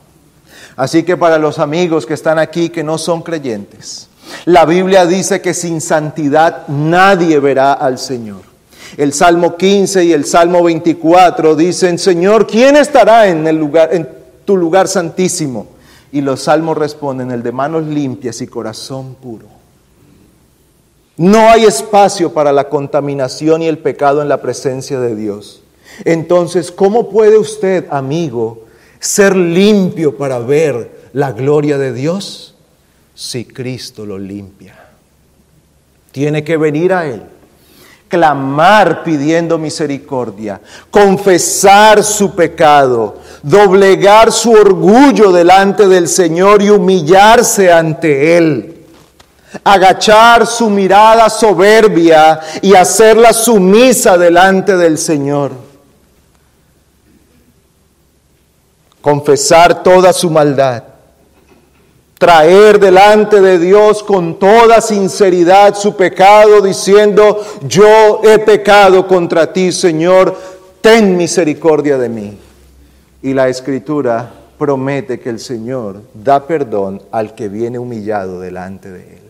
Así 0.77 1.03
que 1.03 1.17
para 1.17 1.39
los 1.39 1.59
amigos 1.59 2.05
que 2.05 2.15
están 2.15 2.39
aquí 2.39 2.69
que 2.69 2.83
no 2.83 2.99
son 2.99 3.23
creyentes, 3.23 4.09
la 4.45 4.65
Biblia 4.65 5.07
dice 5.07 5.41
que 5.41 5.55
sin 5.55 5.81
santidad 5.81 6.67
nadie 6.69 7.39
verá 7.39 7.75
al 7.75 7.99
Señor. 7.99 8.52
El 8.97 9.13
Salmo 9.13 9.57
15 9.57 10.05
y 10.05 10.13
el 10.13 10.25
Salmo 10.25 10.63
24 10.63 11.57
dicen, 11.57 11.99
Señor, 11.99 12.47
¿quién 12.47 12.77
estará 12.77 13.29
en, 13.29 13.47
el 13.47 13.57
lugar, 13.57 13.95
en 13.95 14.09
tu 14.45 14.57
lugar 14.57 14.89
santísimo? 14.89 15.69
Y 16.13 16.21
los 16.21 16.43
salmos 16.43 16.77
responden, 16.77 17.31
el 17.31 17.43
de 17.43 17.53
manos 17.53 17.87
limpias 17.87 18.41
y 18.43 18.47
corazón 18.47 19.15
puro. 19.15 19.47
No 21.17 21.51
hay 21.51 21.65
espacio 21.65 22.33
para 22.33 22.53
la 22.53 22.69
contaminación 22.69 23.63
y 23.63 23.67
el 23.67 23.79
pecado 23.79 24.23
en 24.23 24.29
la 24.29 24.43
presencia 24.43 25.01
de 25.01 25.15
Dios. 25.15 25.63
Entonces, 26.05 26.71
¿cómo 26.71 27.11
puede 27.11 27.39
usted, 27.39 27.87
amigo, 27.91 28.65
ser 28.99 29.37
limpio 29.37 30.17
para 30.17 30.39
ver 30.39 30.91
la 31.13 31.33
gloria 31.33 31.79
de 31.79 31.93
Dios? 31.93 32.55
Si 33.15 33.45
Cristo 33.45 34.07
lo 34.07 34.19
limpia. 34.19 34.79
Tiene 36.13 36.45
que 36.45 36.57
venir 36.57 36.93
a 36.93 37.07
Él, 37.07 37.23
clamar 38.13 39.03
pidiendo 39.03 39.57
misericordia, 39.57 40.61
confesar 40.91 42.05
su 42.05 42.35
pecado, 42.35 43.17
doblegar 43.43 44.31
su 44.31 44.53
orgullo 44.53 45.33
delante 45.33 45.89
del 45.89 46.07
Señor 46.07 46.61
y 46.61 46.69
humillarse 46.69 47.73
ante 47.73 48.37
Él 48.37 48.69
agachar 49.65 50.47
su 50.47 50.69
mirada 50.69 51.29
soberbia 51.29 52.41
y 52.61 52.75
hacerla 52.75 53.33
sumisa 53.33 54.17
delante 54.19 54.77
del 54.77 54.99
Señor. 54.99 55.53
Confesar 59.01 59.83
toda 59.83 60.13
su 60.13 60.31
maldad. 60.31 60.92
Traer 62.23 62.79
delante 62.79 63.41
de 63.41 63.59
Dios 63.59 64.05
con 64.05 64.39
toda 64.39 64.81
sinceridad 64.81 65.75
su 65.75 65.97
pecado 65.97 66.61
diciendo, 66.61 67.45
yo 67.67 68.21
he 68.23 68.39
pecado 68.39 69.09
contra 69.09 69.53
ti, 69.53 69.73
Señor, 69.73 70.39
ten 70.81 71.17
misericordia 71.17 71.99
de 71.99 72.09
mí. 72.09 72.39
Y 73.23 73.35
la 73.35 73.49
escritura 73.49 74.33
promete 74.57 75.19
que 75.19 75.31
el 75.31 75.41
Señor 75.41 76.01
da 76.15 76.47
perdón 76.47 77.03
al 77.11 77.35
que 77.35 77.49
viene 77.49 77.81
humillado 77.81 78.39
delante 78.39 78.89
de 78.89 79.15
Él. 79.15 79.23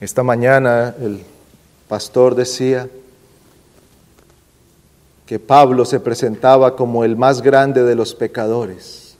Esta 0.00 0.22
mañana 0.22 0.94
el 0.98 1.20
pastor 1.88 2.34
decía 2.34 2.88
que 5.30 5.38
Pablo 5.38 5.84
se 5.84 6.00
presentaba 6.00 6.74
como 6.74 7.04
el 7.04 7.14
más 7.14 7.40
grande 7.40 7.84
de 7.84 7.94
los 7.94 8.16
pecadores 8.16 9.14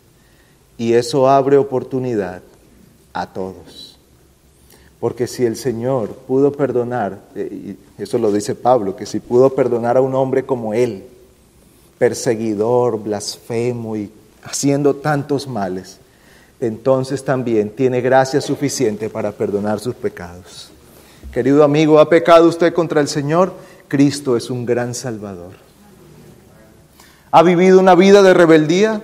y 0.77 0.94
eso 0.94 1.29
abre 1.29 1.57
oportunidad 1.57 2.42
a 3.12 3.33
todos. 3.33 3.96
Porque 4.99 5.29
si 5.29 5.44
el 5.44 5.55
Señor 5.55 6.09
pudo 6.27 6.51
perdonar, 6.51 7.20
eh, 7.37 7.77
y 7.96 8.03
eso 8.03 8.18
lo 8.18 8.33
dice 8.33 8.57
Pablo, 8.57 8.96
que 8.96 9.07
si 9.07 9.20
pudo 9.20 9.55
perdonar 9.55 9.99
a 9.99 10.01
un 10.01 10.16
hombre 10.16 10.44
como 10.44 10.75
él, 10.75 11.05
perseguidor, 11.96 13.01
blasfemo 13.01 13.96
y 13.96 14.11
haciendo 14.42 14.96
tantos 14.96 15.46
males, 15.46 15.99
entonces 16.61 17.25
también 17.25 17.70
tiene 17.70 18.01
gracia 18.01 18.40
suficiente 18.40 19.09
para 19.09 19.31
perdonar 19.31 19.79
sus 19.79 19.94
pecados. 19.94 20.73
Querido 21.33 21.62
amigo, 21.62 22.01
¿ha 22.01 22.09
pecado 22.09 22.49
usted 22.49 22.75
contra 22.75 23.01
el 23.01 23.07
Señor? 23.07 23.53
Cristo 23.87 24.37
es 24.37 24.51
un 24.51 24.66
gran 24.66 24.92
Salvador. 24.92 25.70
¿Ha 27.33 27.43
vivido 27.43 27.79
una 27.79 27.95
vida 27.95 28.23
de 28.23 28.35
rebeldía? 28.35 29.03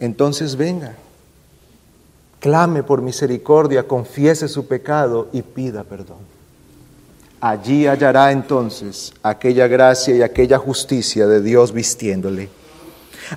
Entonces 0.00 0.56
venga, 0.56 0.96
clame 2.40 2.82
por 2.82 3.02
misericordia, 3.02 3.86
confiese 3.86 4.48
su 4.48 4.66
pecado 4.66 5.28
y 5.32 5.42
pida 5.42 5.84
perdón. 5.84 6.18
Allí 7.40 7.86
hallará 7.86 8.32
entonces 8.32 9.12
aquella 9.22 9.66
gracia 9.66 10.14
y 10.14 10.22
aquella 10.22 10.58
justicia 10.58 11.26
de 11.26 11.42
Dios 11.42 11.72
vistiéndole. 11.72 12.48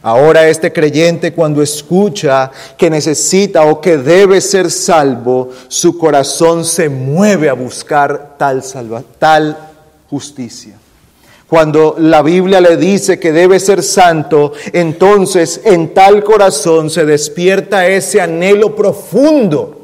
Ahora 0.01 0.47
este 0.47 0.71
creyente 0.71 1.33
cuando 1.33 1.61
escucha 1.61 2.51
que 2.77 2.89
necesita 2.89 3.65
o 3.65 3.81
que 3.81 3.97
debe 3.97 4.41
ser 4.41 4.69
salvo, 4.71 5.51
su 5.67 5.97
corazón 5.97 6.65
se 6.65 6.89
mueve 6.89 7.49
a 7.49 7.53
buscar 7.53 8.35
tal, 8.37 9.57
justicia. 10.09 10.77
Cuando 11.47 11.95
la 11.99 12.23
Biblia 12.23 12.59
le 12.59 12.75
dice 12.75 13.19
que 13.19 13.31
debe 13.31 13.59
ser 13.59 13.83
santo, 13.83 14.53
entonces 14.73 15.61
en 15.63 15.93
tal 15.93 16.23
corazón 16.23 16.89
se 16.89 17.05
despierta 17.05 17.87
ese 17.87 18.19
anhelo 18.19 18.75
profundo. 18.75 19.81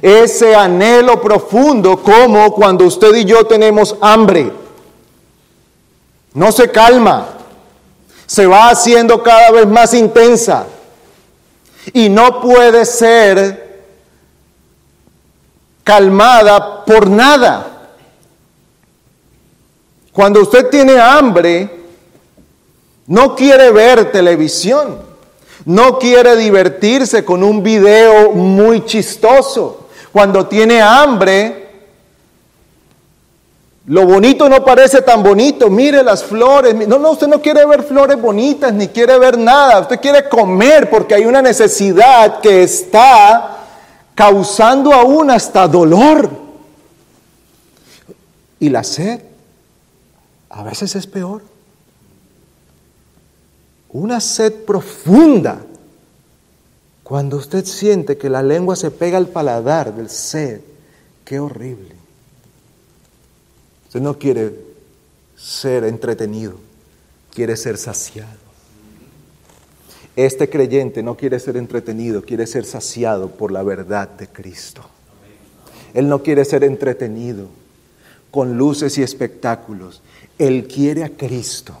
Ese 0.00 0.56
anhelo 0.56 1.20
profundo 1.20 2.02
como 2.02 2.52
cuando 2.52 2.86
usted 2.86 3.14
y 3.14 3.24
yo 3.24 3.46
tenemos 3.46 3.96
hambre. 4.00 4.50
No 6.32 6.50
se 6.50 6.70
calma, 6.70 7.28
se 8.26 8.46
va 8.46 8.70
haciendo 8.70 9.22
cada 9.22 9.52
vez 9.52 9.66
más 9.66 9.94
intensa 9.94 10.66
y 11.92 12.08
no 12.08 12.40
puede 12.40 12.84
ser 12.86 13.84
calmada 15.84 16.84
por 16.84 17.08
nada. 17.08 17.73
Cuando 20.14 20.42
usted 20.42 20.70
tiene 20.70 20.96
hambre, 20.96 21.68
no 23.08 23.34
quiere 23.34 23.72
ver 23.72 24.12
televisión, 24.12 25.00
no 25.64 25.98
quiere 25.98 26.36
divertirse 26.36 27.24
con 27.24 27.42
un 27.42 27.64
video 27.64 28.30
muy 28.30 28.84
chistoso. 28.84 29.88
Cuando 30.12 30.46
tiene 30.46 30.80
hambre, 30.80 31.68
lo 33.86 34.06
bonito 34.06 34.48
no 34.48 34.64
parece 34.64 35.02
tan 35.02 35.20
bonito. 35.20 35.68
Mire 35.68 36.04
las 36.04 36.22
flores. 36.22 36.76
No, 36.86 37.00
no, 37.00 37.10
usted 37.10 37.26
no 37.26 37.42
quiere 37.42 37.66
ver 37.66 37.82
flores 37.82 38.22
bonitas 38.22 38.72
ni 38.72 38.86
quiere 38.86 39.18
ver 39.18 39.36
nada. 39.36 39.80
Usted 39.80 39.98
quiere 39.98 40.28
comer 40.28 40.88
porque 40.88 41.16
hay 41.16 41.24
una 41.24 41.42
necesidad 41.42 42.38
que 42.40 42.62
está 42.62 43.64
causando 44.14 44.92
aún 44.92 45.28
hasta 45.32 45.66
dolor. 45.66 46.30
Y 48.60 48.68
la 48.68 48.84
sed 48.84 49.33
a 50.54 50.62
veces 50.62 50.94
es 50.94 51.08
peor. 51.08 51.42
Una 53.90 54.20
sed 54.20 54.52
profunda. 54.64 55.60
Cuando 57.02 57.36
usted 57.38 57.64
siente 57.64 58.16
que 58.16 58.30
la 58.30 58.40
lengua 58.40 58.76
se 58.76 58.92
pega 58.92 59.18
al 59.18 59.26
paladar 59.26 59.94
del 59.94 60.08
sed, 60.08 60.60
qué 61.24 61.40
horrible. 61.40 61.96
Usted 63.88 64.00
no 64.00 64.16
quiere 64.16 64.54
ser 65.36 65.84
entretenido, 65.84 66.54
quiere 67.34 67.56
ser 67.56 67.76
saciado. 67.76 68.44
Este 70.14 70.48
creyente 70.48 71.02
no 71.02 71.16
quiere 71.16 71.40
ser 71.40 71.56
entretenido, 71.56 72.22
quiere 72.22 72.46
ser 72.46 72.64
saciado 72.64 73.28
por 73.28 73.50
la 73.50 73.64
verdad 73.64 74.08
de 74.08 74.28
Cristo. 74.28 74.82
Él 75.94 76.08
no 76.08 76.22
quiere 76.22 76.44
ser 76.44 76.62
entretenido 76.62 77.48
con 78.34 78.58
luces 78.58 78.98
y 78.98 79.02
espectáculos. 79.04 80.02
Él 80.38 80.66
quiere 80.66 81.04
a 81.04 81.10
Cristo. 81.10 81.74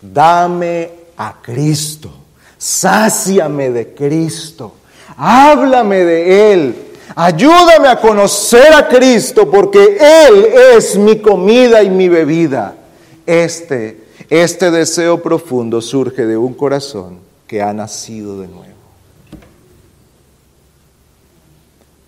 Dame 0.00 0.90
a 1.16 1.40
Cristo. 1.40 2.10
Sáciame 2.58 3.70
de 3.70 3.94
Cristo. 3.94 4.74
Háblame 5.16 6.04
de 6.04 6.52
Él. 6.52 6.74
Ayúdame 7.16 7.88
a 7.88 8.00
conocer 8.00 8.72
a 8.72 8.86
Cristo 8.88 9.50
porque 9.50 9.98
Él 10.00 10.46
es 10.76 10.96
mi 10.96 11.20
comida 11.20 11.82
y 11.82 11.90
mi 11.90 12.08
bebida. 12.08 12.76
Este, 13.26 14.04
este 14.28 14.70
deseo 14.70 15.22
profundo 15.22 15.80
surge 15.80 16.26
de 16.26 16.36
un 16.36 16.54
corazón 16.54 17.18
que 17.46 17.62
ha 17.62 17.72
nacido 17.72 18.40
de 18.40 18.48
nuevo. 18.48 18.70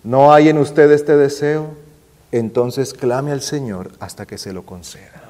¿No 0.03 0.33
hay 0.33 0.49
en 0.49 0.57
usted 0.57 0.91
este 0.91 1.15
deseo? 1.15 1.67
Entonces 2.31 2.93
clame 2.93 3.31
al 3.31 3.41
Señor 3.41 3.91
hasta 3.99 4.25
que 4.25 4.37
se 4.37 4.53
lo 4.53 4.63
conceda. 4.63 5.22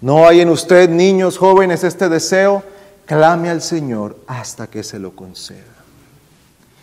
¿No 0.00 0.26
hay 0.26 0.40
en 0.40 0.48
usted, 0.48 0.88
niños, 0.88 1.38
jóvenes, 1.38 1.82
este 1.84 2.08
deseo? 2.08 2.62
Clame 3.06 3.50
al 3.50 3.62
Señor 3.62 4.16
hasta 4.26 4.66
que 4.66 4.82
se 4.82 4.98
lo 4.98 5.12
conceda. 5.16 5.78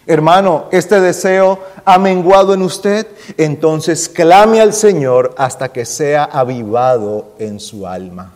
Hermano, 0.08 0.66
este 0.72 1.00
deseo 1.00 1.60
ha 1.84 1.98
menguado 1.98 2.54
en 2.54 2.62
usted, 2.62 3.08
entonces 3.38 4.08
clame 4.08 4.62
al 4.62 4.74
Señor 4.74 5.34
hasta 5.38 5.70
que 5.70 5.86
sea 5.86 6.26
avivado 6.26 7.34
en 7.40 7.60
su 7.60 7.88
alma. 7.88 8.34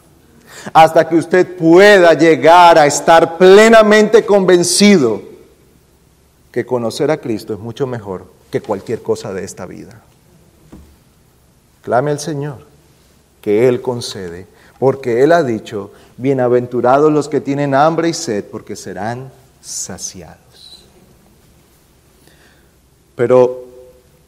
Hasta 0.73 1.07
que 1.07 1.15
usted 1.15 1.57
pueda 1.57 2.13
llegar 2.13 2.79
a 2.79 2.87
estar 2.87 3.37
plenamente 3.37 4.25
convencido 4.25 5.21
que 6.51 6.65
conocer 6.65 7.11
a 7.11 7.17
Cristo 7.17 7.53
es 7.53 7.59
mucho 7.59 7.85
mejor 7.85 8.25
que 8.49 8.61
cualquier 8.61 9.03
cosa 9.03 9.31
de 9.31 9.43
esta 9.43 9.67
vida. 9.67 10.01
Clame 11.83 12.11
al 12.11 12.19
Señor, 12.19 12.65
que 13.41 13.67
Él 13.67 13.81
concede, 13.81 14.47
porque 14.79 15.21
Él 15.21 15.33
ha 15.33 15.43
dicho, 15.43 15.91
bienaventurados 16.17 17.11
los 17.11 17.27
que 17.27 17.41
tienen 17.41 17.75
hambre 17.75 18.09
y 18.09 18.13
sed, 18.13 18.45
porque 18.45 18.77
serán 18.77 19.29
saciados. 19.61 20.85
Pero, 23.15 23.65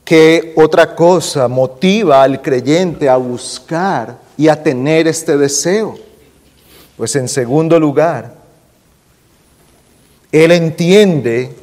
¿qué 0.03 0.53
otra 0.57 0.93
cosa 0.93 1.47
motiva 1.47 2.21
al 2.21 2.41
creyente 2.41 3.07
a 3.07 3.15
buscar 3.15 4.17
y 4.35 4.49
a 4.49 4.61
tener 4.61 5.07
este 5.07 5.37
deseo? 5.37 5.97
Pues 6.97 7.15
en 7.15 7.29
segundo 7.29 7.79
lugar, 7.79 8.35
él 10.33 10.51
entiende 10.51 11.55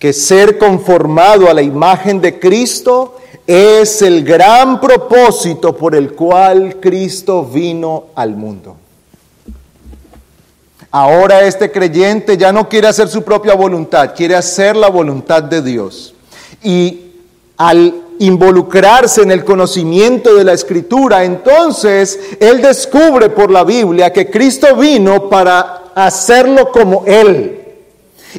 que 0.00 0.12
ser 0.12 0.58
conformado 0.58 1.48
a 1.48 1.54
la 1.54 1.62
imagen 1.62 2.20
de 2.20 2.40
Cristo 2.40 3.19
es 3.50 4.00
el 4.00 4.22
gran 4.22 4.80
propósito 4.80 5.76
por 5.76 5.96
el 5.96 6.12
cual 6.12 6.76
Cristo 6.78 7.44
vino 7.44 8.04
al 8.14 8.36
mundo. 8.36 8.76
Ahora 10.92 11.42
este 11.42 11.72
creyente 11.72 12.36
ya 12.36 12.52
no 12.52 12.68
quiere 12.68 12.86
hacer 12.86 13.08
su 13.08 13.24
propia 13.24 13.54
voluntad, 13.54 14.14
quiere 14.14 14.36
hacer 14.36 14.76
la 14.76 14.88
voluntad 14.88 15.42
de 15.42 15.62
Dios. 15.62 16.14
Y 16.62 17.10
al 17.56 17.92
involucrarse 18.20 19.22
en 19.22 19.32
el 19.32 19.44
conocimiento 19.44 20.36
de 20.36 20.44
la 20.44 20.52
escritura, 20.52 21.24
entonces 21.24 22.20
él 22.38 22.62
descubre 22.62 23.30
por 23.30 23.50
la 23.50 23.64
Biblia 23.64 24.12
que 24.12 24.30
Cristo 24.30 24.76
vino 24.76 25.28
para 25.28 25.90
hacerlo 25.96 26.70
como 26.70 27.02
Él. 27.04 27.59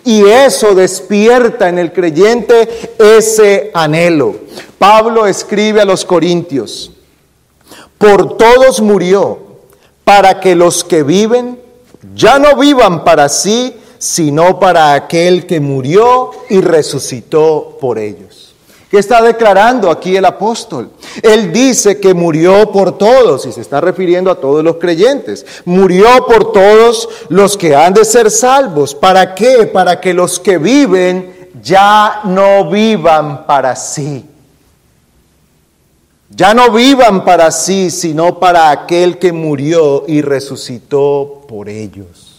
Y 0.06 0.23
eso 0.25 0.73
despierta 0.75 1.69
en 1.69 1.80
el 1.80 1.91
creyente 1.91 2.69
ese 2.97 3.71
anhelo. 3.73 4.36
Pablo 4.77 5.27
escribe 5.27 5.82
a 5.82 5.86
los 5.86 6.06
Corintios, 6.06 6.91
por 7.97 8.38
todos 8.38 8.82
murió, 8.82 9.39
para 10.04 10.39
que 10.39 10.56
los 10.56 10.84
que 10.84 11.04
viven 11.04 11.60
ya 12.15 12.39
no 12.39 12.56
vivan 12.56 13.04
para 13.04 13.30
sí, 13.30 13.75
sino 13.99 14.60
para 14.60 14.93
aquel 14.93 15.45
que 15.45 15.60
murió 15.60 16.32
y 16.49 16.62
resucitó 16.62 17.77
por 17.80 17.99
ellos. 17.99 18.50
¿Qué 18.91 18.99
está 18.99 19.21
declarando 19.21 19.89
aquí 19.89 20.17
el 20.17 20.25
apóstol? 20.25 20.89
Él 21.23 21.54
dice 21.54 22.01
que 22.01 22.13
murió 22.13 22.73
por 22.73 22.97
todos, 22.97 23.45
y 23.45 23.54
se 23.54 23.62
está 23.62 23.80
refiriendo 23.80 24.30
a 24.30 24.36
todos 24.36 24.65
los 24.65 24.75
creyentes. 24.75 25.45
Murió 25.63 26.25
por 26.27 26.51
todos 26.51 27.08
los 27.30 27.56
que 27.56 27.73
han 27.73 27.93
de 27.93 28.04
ser 28.04 28.30
salvos. 28.30 28.93
¿Para 28.93 29.34
qué? 29.34 29.65
Para 29.65 30.01
que 30.01 30.13
los 30.13 30.41
que 30.41 30.58
viven 30.58 31.51
ya 31.63 32.19
no 32.25 32.69
vivan 32.69 33.47
para 33.47 33.77
sí. 33.77 34.25
Ya 36.30 36.54
no 36.54 36.69
vivan 36.69 37.23
para 37.23 37.49
sí, 37.49 37.91
sino 37.91 38.39
para 38.39 38.71
aquel 38.71 39.17
que 39.19 39.32
murió 39.32 40.04
y 40.06 40.21
resucitó 40.21 41.45
por 41.47 41.69
ellos. 41.69 42.31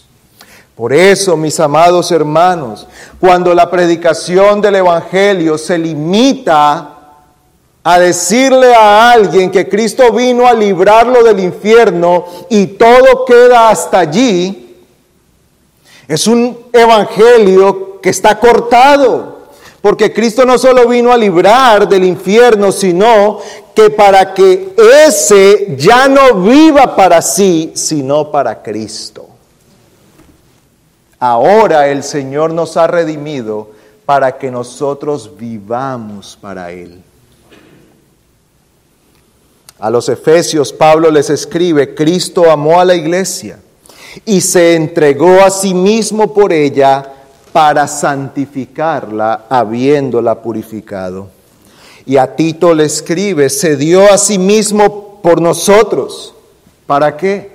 Por 0.75 0.91
eso, 0.91 1.37
mis 1.37 1.59
amados 1.59 2.11
hermanos, 2.11 2.87
cuando 3.19 3.53
la 3.53 3.69
predicación 3.69 4.59
del 4.59 4.75
Evangelio 4.75 5.57
se 5.57 5.77
limita 5.77 6.89
a 7.83 7.99
decirle 7.99 8.73
a 8.73 9.11
alguien 9.11 9.51
que 9.51 9.69
Cristo 9.69 10.11
vino 10.11 10.47
a 10.47 10.53
librarlo 10.53 11.23
del 11.23 11.41
infierno 11.41 12.25
y 12.49 12.65
todo 12.67 13.23
queda 13.25 13.69
hasta 13.69 13.99
allí, 13.99 14.77
es 16.07 16.25
un 16.25 16.57
Evangelio 16.73 18.01
que 18.01 18.09
está 18.09 18.39
cortado. 18.39 19.33
Porque 19.79 20.13
Cristo 20.13 20.45
no 20.45 20.57
solo 20.57 20.87
vino 20.87 21.11
a 21.11 21.17
librar 21.17 21.89
del 21.89 22.05
infierno, 22.05 22.71
sino 22.71 23.39
que 23.75 23.89
para 23.89 24.33
que 24.33 24.73
ese 25.05 25.75
ya 25.77 26.07
no 26.07 26.35
viva 26.35 26.95
para 26.95 27.21
sí, 27.21 27.73
sino 27.75 28.31
para 28.31 28.63
Cristo. 28.63 29.32
Ahora 31.25 31.87
el 31.87 32.03
Señor 32.03 32.51
nos 32.51 32.75
ha 32.75 32.85
redimido 32.85 33.69
para 34.05 34.37
que 34.37 34.51
nosotros 34.51 35.37
vivamos 35.37 36.37
para 36.41 36.73
Él. 36.73 37.01
A 39.79 39.89
los 39.89 40.09
Efesios 40.09 40.73
Pablo 40.73 41.09
les 41.09 41.29
escribe, 41.29 41.95
Cristo 41.95 42.51
amó 42.51 42.77
a 42.77 42.83
la 42.83 42.95
iglesia 42.95 43.61
y 44.25 44.41
se 44.41 44.75
entregó 44.75 45.39
a 45.45 45.49
sí 45.49 45.73
mismo 45.73 46.33
por 46.33 46.51
ella 46.51 47.13
para 47.53 47.87
santificarla 47.87 49.45
habiéndola 49.47 50.41
purificado. 50.41 51.29
Y 52.05 52.17
a 52.17 52.35
Tito 52.35 52.73
le 52.73 52.83
escribe, 52.83 53.49
se 53.49 53.77
dio 53.77 54.11
a 54.11 54.17
sí 54.17 54.37
mismo 54.37 55.21
por 55.21 55.39
nosotros. 55.39 56.35
¿Para 56.85 57.15
qué? 57.15 57.52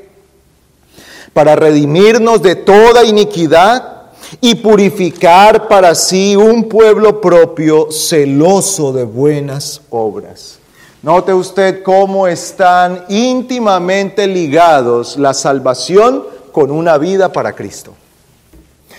Para 1.32 1.56
redimirnos 1.56 2.42
de 2.42 2.56
toda 2.56 3.04
iniquidad 3.04 3.98
y 4.40 4.56
purificar 4.56 5.68
para 5.68 5.94
sí 5.94 6.36
un 6.36 6.68
pueblo 6.68 7.20
propio 7.20 7.90
celoso 7.90 8.92
de 8.92 9.04
buenas 9.04 9.80
obras. 9.90 10.58
Note 11.02 11.32
usted 11.32 11.82
cómo 11.82 12.26
están 12.26 13.04
íntimamente 13.08 14.26
ligados 14.26 15.16
la 15.16 15.32
salvación 15.32 16.24
con 16.52 16.70
una 16.70 16.98
vida 16.98 17.32
para 17.32 17.54
Cristo. 17.54 17.94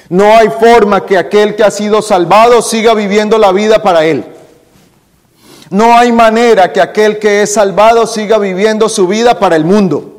No 0.07 0.35
hay 0.35 0.49
forma 0.49 1.05
que 1.05 1.17
aquel 1.17 1.55
que 1.55 1.63
ha 1.63 1.71
sido 1.71 2.01
salvado 2.01 2.61
siga 2.61 2.93
viviendo 2.93 3.37
la 3.37 3.51
vida 3.51 3.83
para 3.83 4.05
Él. 4.05 4.25
No 5.69 5.95
hay 5.95 6.11
manera 6.11 6.73
que 6.73 6.81
aquel 6.81 7.19
que 7.19 7.43
es 7.43 7.53
salvado 7.53 8.07
siga 8.07 8.39
viviendo 8.39 8.89
su 8.89 9.07
vida 9.07 9.37
para 9.37 9.55
el 9.55 9.65
mundo. 9.65 10.18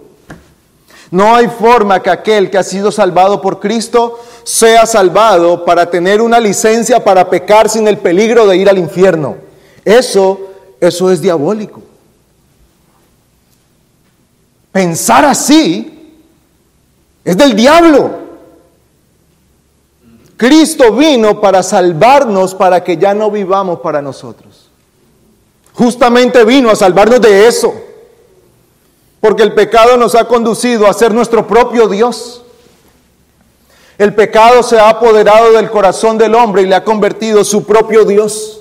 No 1.10 1.34
hay 1.34 1.48
forma 1.48 2.02
que 2.02 2.10
aquel 2.10 2.50
que 2.50 2.58
ha 2.58 2.62
sido 2.62 2.92
salvado 2.92 3.40
por 3.40 3.58
Cristo 3.58 4.20
sea 4.44 4.86
salvado 4.86 5.64
para 5.64 5.90
tener 5.90 6.20
una 6.20 6.38
licencia 6.38 7.02
para 7.02 7.28
pecar 7.28 7.68
sin 7.68 7.88
el 7.88 7.98
peligro 7.98 8.46
de 8.46 8.56
ir 8.56 8.68
al 8.68 8.78
infierno. 8.78 9.36
Eso 9.84 10.50
eso 10.80 11.10
es 11.10 11.20
diabólico. 11.20 11.82
Pensar 14.72 15.24
así 15.26 16.16
es 17.22 17.36
del 17.36 17.54
diablo. 17.54 18.18
Cristo 20.36 20.92
vino 20.92 21.38
para 21.38 21.62
salvarnos, 21.62 22.54
para 22.54 22.82
que 22.82 22.96
ya 22.96 23.12
no 23.12 23.30
vivamos 23.30 23.80
para 23.80 24.00
nosotros. 24.00 24.70
Justamente 25.74 26.44
vino 26.44 26.70
a 26.70 26.76
salvarnos 26.76 27.20
de 27.20 27.46
eso. 27.46 27.74
Porque 29.20 29.42
el 29.42 29.54
pecado 29.54 29.96
nos 29.96 30.14
ha 30.14 30.26
conducido 30.26 30.86
a 30.86 30.94
ser 30.94 31.12
nuestro 31.12 31.46
propio 31.46 31.88
Dios. 31.88 32.42
El 33.98 34.14
pecado 34.14 34.62
se 34.62 34.78
ha 34.78 34.88
apoderado 34.88 35.52
del 35.52 35.70
corazón 35.70 36.16
del 36.16 36.34
hombre 36.34 36.62
y 36.62 36.66
le 36.66 36.74
ha 36.74 36.84
convertido 36.84 37.44
su 37.44 37.64
propio 37.64 38.04
Dios 38.04 38.60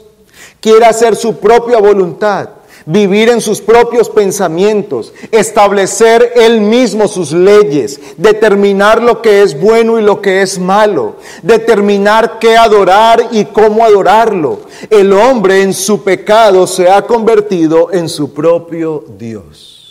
quiere 0.60 0.86
hacer 0.86 1.16
su 1.16 1.38
propia 1.38 1.80
voluntad, 1.80 2.50
vivir 2.86 3.30
en 3.30 3.42
sus 3.42 3.62
propios 3.62 4.10
pensamientos, 4.10 5.14
establecer 5.32 6.34
él 6.36 6.62
mismo 6.62 7.08
sus 7.08 7.32
leyes, 7.32 8.00
determinar 8.18 9.02
lo 9.02 9.22
que 9.22 9.42
es 9.42 9.60
bueno 9.60 10.00
y 10.00 10.02
lo 10.02 10.22
que 10.22 10.42
es 10.42 10.60
malo, 10.60 11.16
determinar 11.44 12.40
qué 12.40 12.58
adorar 12.58 13.28
y 13.32 13.46
cómo 13.46 13.84
adorarlo. 13.84 14.62
El 14.90 15.14
hombre 15.14 15.62
en 15.62 15.74
su 15.74 16.04
pecado 16.04 16.68
se 16.68 16.90
ha 16.90 17.04
convertido 17.04 17.92
en 17.92 18.10
su 18.10 18.34
propio 18.34 19.04
Dios. 19.18 19.89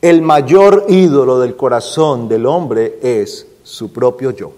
El 0.00 0.22
mayor 0.22 0.86
ídolo 0.88 1.38
del 1.40 1.56
corazón 1.56 2.28
del 2.28 2.46
hombre 2.46 2.98
es 3.02 3.46
su 3.62 3.92
propio 3.92 4.30
yo. 4.30 4.52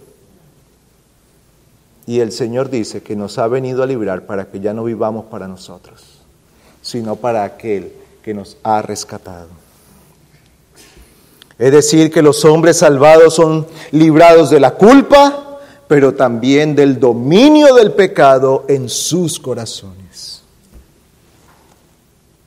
Y 2.07 2.20
el 2.20 2.33
Señor 2.33 2.70
dice 2.70 3.03
que 3.03 3.16
nos 3.16 3.38
ha 3.38 3.49
venido 3.49 3.83
a 3.83 3.87
librar 3.87 4.27
para 4.27 4.47
que 4.51 4.61
ya 4.61 4.75
no 4.75 4.85
vivamos 4.85 5.25
para 5.27 5.49
nosotros, 5.49 6.03
sino 6.83 7.16
para 7.16 7.44
aquel 7.44 7.92
que 8.23 8.35
nos 8.35 8.59
ha 8.62 8.83
rescatado. 8.83 9.49
Es 11.59 11.73
decir, 11.73 12.11
que 12.11 12.20
los 12.20 12.44
hombres 12.44 12.79
salvados 12.79 13.35
son 13.35 13.66
librados 13.92 14.51
de 14.51 14.61
la 14.61 14.75
culpa, 14.75 15.61
pero 15.88 16.14
también 16.14 16.75
del 16.75 16.99
dominio 16.99 17.75
del 17.75 17.92
pecado 17.92 18.64
en 18.68 18.88
sus 18.88 19.38
corazones. 19.38 20.04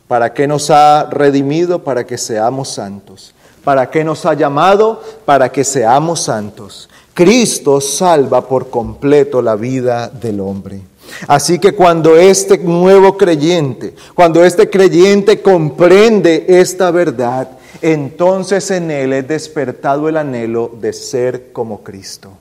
¿Para 0.08 0.34
qué 0.34 0.48
nos 0.48 0.70
ha 0.70 1.10
redimido? 1.10 1.84
Para 1.84 2.06
que 2.06 2.18
seamos 2.18 2.70
santos. 2.70 3.34
¿Para 3.64 3.90
qué 3.90 4.04
nos 4.04 4.26
ha 4.26 4.34
llamado? 4.34 5.04
Para 5.26 5.52
que 5.52 5.64
seamos 5.64 6.22
santos. 6.22 6.90
Cristo 7.14 7.82
salva 7.82 8.48
por 8.48 8.70
completo 8.70 9.42
la 9.42 9.56
vida 9.56 10.08
del 10.08 10.40
hombre. 10.40 10.82
Así 11.28 11.60
que 11.60 11.74
cuando 11.74 12.16
este 12.16 12.58
nuevo 12.60 13.18
creyente, 13.18 13.96
cuando 14.14 14.44
este 14.44 14.70
creyente 14.70 15.42
comprende 15.42 16.46
esta 16.48 16.92
verdad, 16.92 17.50
entonces 17.82 18.70
en 18.72 18.92
él 18.92 19.14
es 19.14 19.28
despertado 19.28 20.10
el 20.10 20.18
anhelo 20.18 20.72
de 20.80 20.94
ser 20.94 21.52
como 21.52 21.84
Cristo. 21.84 22.32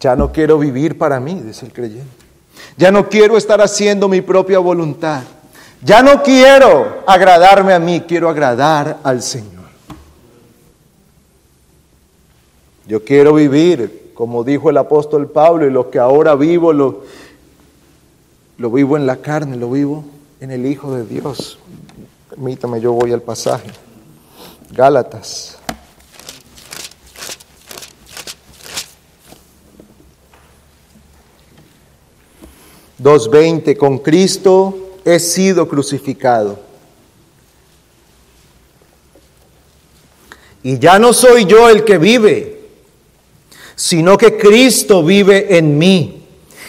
Ya 0.00 0.14
no 0.16 0.32
quiero 0.32 0.58
vivir 0.58 0.96
para 0.98 1.18
mí, 1.20 1.40
dice 1.44 1.66
el 1.66 1.72
creyente. 1.72 2.06
Ya 2.76 2.90
no 2.90 3.08
quiero 3.08 3.36
estar 3.36 3.60
haciendo 3.60 4.08
mi 4.08 4.20
propia 4.20 4.58
voluntad. 4.58 5.22
Ya 5.82 6.02
no 6.02 6.22
quiero 6.22 7.04
agradarme 7.06 7.72
a 7.72 7.78
mí, 7.78 8.00
quiero 8.00 8.28
agradar 8.28 8.98
al 9.02 9.22
Señor. 9.22 9.52
Yo 12.86 13.04
quiero 13.04 13.34
vivir, 13.34 14.12
como 14.14 14.42
dijo 14.42 14.70
el 14.70 14.78
apóstol 14.78 15.30
Pablo, 15.30 15.66
y 15.66 15.70
lo 15.70 15.90
que 15.90 15.98
ahora 15.98 16.34
vivo 16.34 16.72
lo, 16.72 17.04
lo 18.58 18.70
vivo 18.70 18.96
en 18.96 19.06
la 19.06 19.16
carne, 19.16 19.56
lo 19.56 19.70
vivo 19.70 20.04
en 20.40 20.50
el 20.50 20.66
Hijo 20.66 20.94
de 20.94 21.04
Dios. 21.04 21.58
Permítame, 22.30 22.80
yo 22.80 22.92
voy 22.92 23.12
al 23.12 23.22
pasaje. 23.22 23.70
Gálatas. 24.70 25.58
Dos 32.98 33.30
veinte, 33.30 33.76
con 33.76 33.98
Cristo 33.98 34.85
he 35.06 35.20
sido 35.20 35.68
crucificado. 35.68 36.58
Y 40.64 40.80
ya 40.80 40.98
no 40.98 41.12
soy 41.12 41.46
yo 41.46 41.68
el 41.68 41.84
que 41.84 41.96
vive, 41.96 42.60
sino 43.76 44.18
que 44.18 44.36
Cristo 44.36 45.04
vive 45.04 45.56
en 45.58 45.78
mí. 45.78 46.24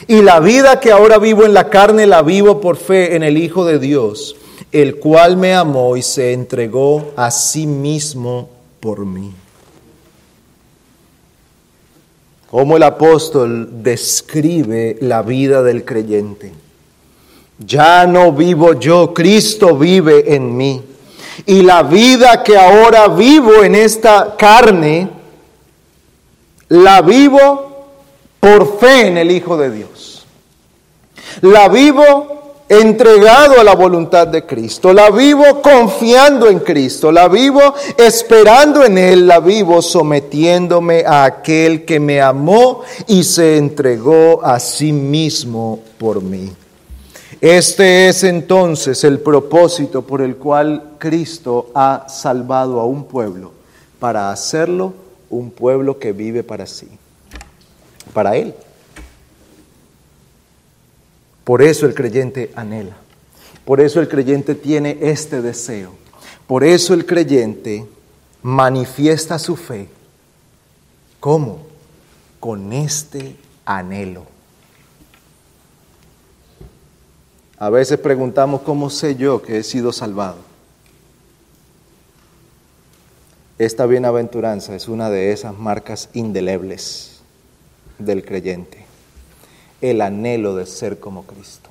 Y 0.07 0.21
la 0.21 0.39
vida 0.39 0.79
que 0.79 0.91
ahora 0.91 1.17
vivo 1.17 1.45
en 1.45 1.55
la 1.55 1.71
carne 1.71 2.05
la 2.05 2.21
vivo 2.21 2.61
por 2.61 2.77
fe 2.77 3.15
en 3.15 3.23
el 3.23 3.37
Hijo 3.37 3.65
de 3.65 3.79
Dios, 3.79 4.35
el 4.71 4.97
cual 4.97 5.35
me 5.35 5.55
amó 5.55 5.97
y 5.97 6.03
se 6.03 6.31
entregó 6.31 7.13
a 7.15 7.31
sí 7.31 7.65
mismo 7.65 8.51
por 8.79 9.03
mí. 9.03 9.33
Como 12.51 12.77
el 12.77 12.83
apóstol 12.83 13.81
describe 13.81 14.97
la 15.01 15.23
vida 15.23 15.63
del 15.63 15.83
creyente. 15.83 16.66
Ya 17.59 18.05
no 18.05 18.31
vivo 18.31 18.73
yo, 18.73 19.13
Cristo 19.13 19.75
vive 19.75 20.35
en 20.35 20.55
mí. 20.55 20.83
Y 21.45 21.61
la 21.61 21.83
vida 21.83 22.43
que 22.43 22.57
ahora 22.57 23.07
vivo 23.07 23.63
en 23.63 23.75
esta 23.75 24.35
carne, 24.37 25.09
la 26.69 27.01
vivo 27.01 27.85
por 28.39 28.79
fe 28.79 29.07
en 29.07 29.17
el 29.17 29.31
Hijo 29.31 29.57
de 29.57 29.71
Dios. 29.71 30.25
La 31.41 31.67
vivo 31.67 32.37
entregado 32.69 33.59
a 33.59 33.63
la 33.63 33.75
voluntad 33.75 34.27
de 34.27 34.45
Cristo. 34.45 34.93
La 34.93 35.09
vivo 35.09 35.61
confiando 35.61 36.49
en 36.49 36.59
Cristo. 36.59 37.11
La 37.11 37.27
vivo 37.27 37.61
esperando 37.97 38.83
en 38.83 38.97
Él. 38.97 39.27
La 39.27 39.39
vivo 39.39 39.81
sometiéndome 39.81 41.03
a 41.05 41.23
aquel 41.25 41.85
que 41.85 41.99
me 41.99 42.21
amó 42.21 42.81
y 43.07 43.23
se 43.23 43.57
entregó 43.57 44.43
a 44.43 44.59
sí 44.59 44.91
mismo 44.91 45.79
por 45.97 46.21
mí. 46.21 46.51
Este 47.41 48.07
es 48.07 48.23
entonces 48.23 49.03
el 49.03 49.19
propósito 49.19 50.01
por 50.01 50.21
el 50.21 50.37
cual 50.37 50.95
Cristo 50.97 51.69
ha 51.75 52.07
salvado 52.09 52.79
a 52.79 52.85
un 52.85 53.05
pueblo, 53.05 53.51
para 53.99 54.31
hacerlo 54.31 54.93
un 55.29 55.51
pueblo 55.51 55.99
que 55.99 56.13
vive 56.13 56.43
para 56.43 56.65
sí, 56.65 56.87
para 58.11 58.35
Él. 58.35 58.55
Por 61.43 61.61
eso 61.61 61.85
el 61.85 61.93
creyente 61.93 62.51
anhela, 62.55 62.97
por 63.65 63.81
eso 63.81 63.99
el 64.01 64.09
creyente 64.09 64.55
tiene 64.55 64.97
este 65.01 65.43
deseo, 65.43 65.91
por 66.47 66.63
eso 66.63 66.95
el 66.95 67.05
creyente 67.05 67.85
manifiesta 68.41 69.37
su 69.37 69.55
fe. 69.55 69.89
¿Cómo? 71.19 71.67
Con 72.39 72.73
este 72.73 73.35
anhelo. 73.63 74.36
A 77.59 77.69
veces 77.69 77.97
preguntamos, 77.97 78.61
¿cómo 78.61 78.89
sé 78.89 79.15
yo 79.15 79.41
que 79.41 79.57
he 79.57 79.63
sido 79.63 79.91
salvado? 79.91 80.37
Esta 83.57 83.87
bienaventuranza 83.87 84.75
es 84.75 84.87
una 84.87 85.09
de 85.09 85.31
esas 85.31 85.57
marcas 85.57 86.09
indelebles 86.13 87.21
del 87.97 88.23
creyente, 88.23 88.85
el 89.81 90.01
anhelo 90.01 90.55
de 90.55 90.67
ser 90.67 90.99
como 90.99 91.23
Cristo. 91.23 91.69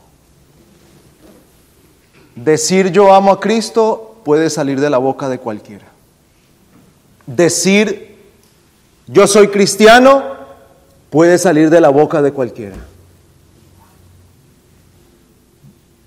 Decir 2.34 2.90
yo 2.90 3.14
amo 3.14 3.30
a 3.30 3.40
Cristo 3.40 4.20
puede 4.24 4.50
salir 4.50 4.80
de 4.80 4.90
la 4.90 4.98
boca 4.98 5.28
de 5.28 5.38
cualquiera. 5.38 5.86
Decir 7.26 8.16
yo 9.06 9.28
soy 9.28 9.48
cristiano 9.48 10.34
puede 11.10 11.38
salir 11.38 11.70
de 11.70 11.80
la 11.80 11.90
boca 11.90 12.20
de 12.22 12.32
cualquiera. 12.32 12.76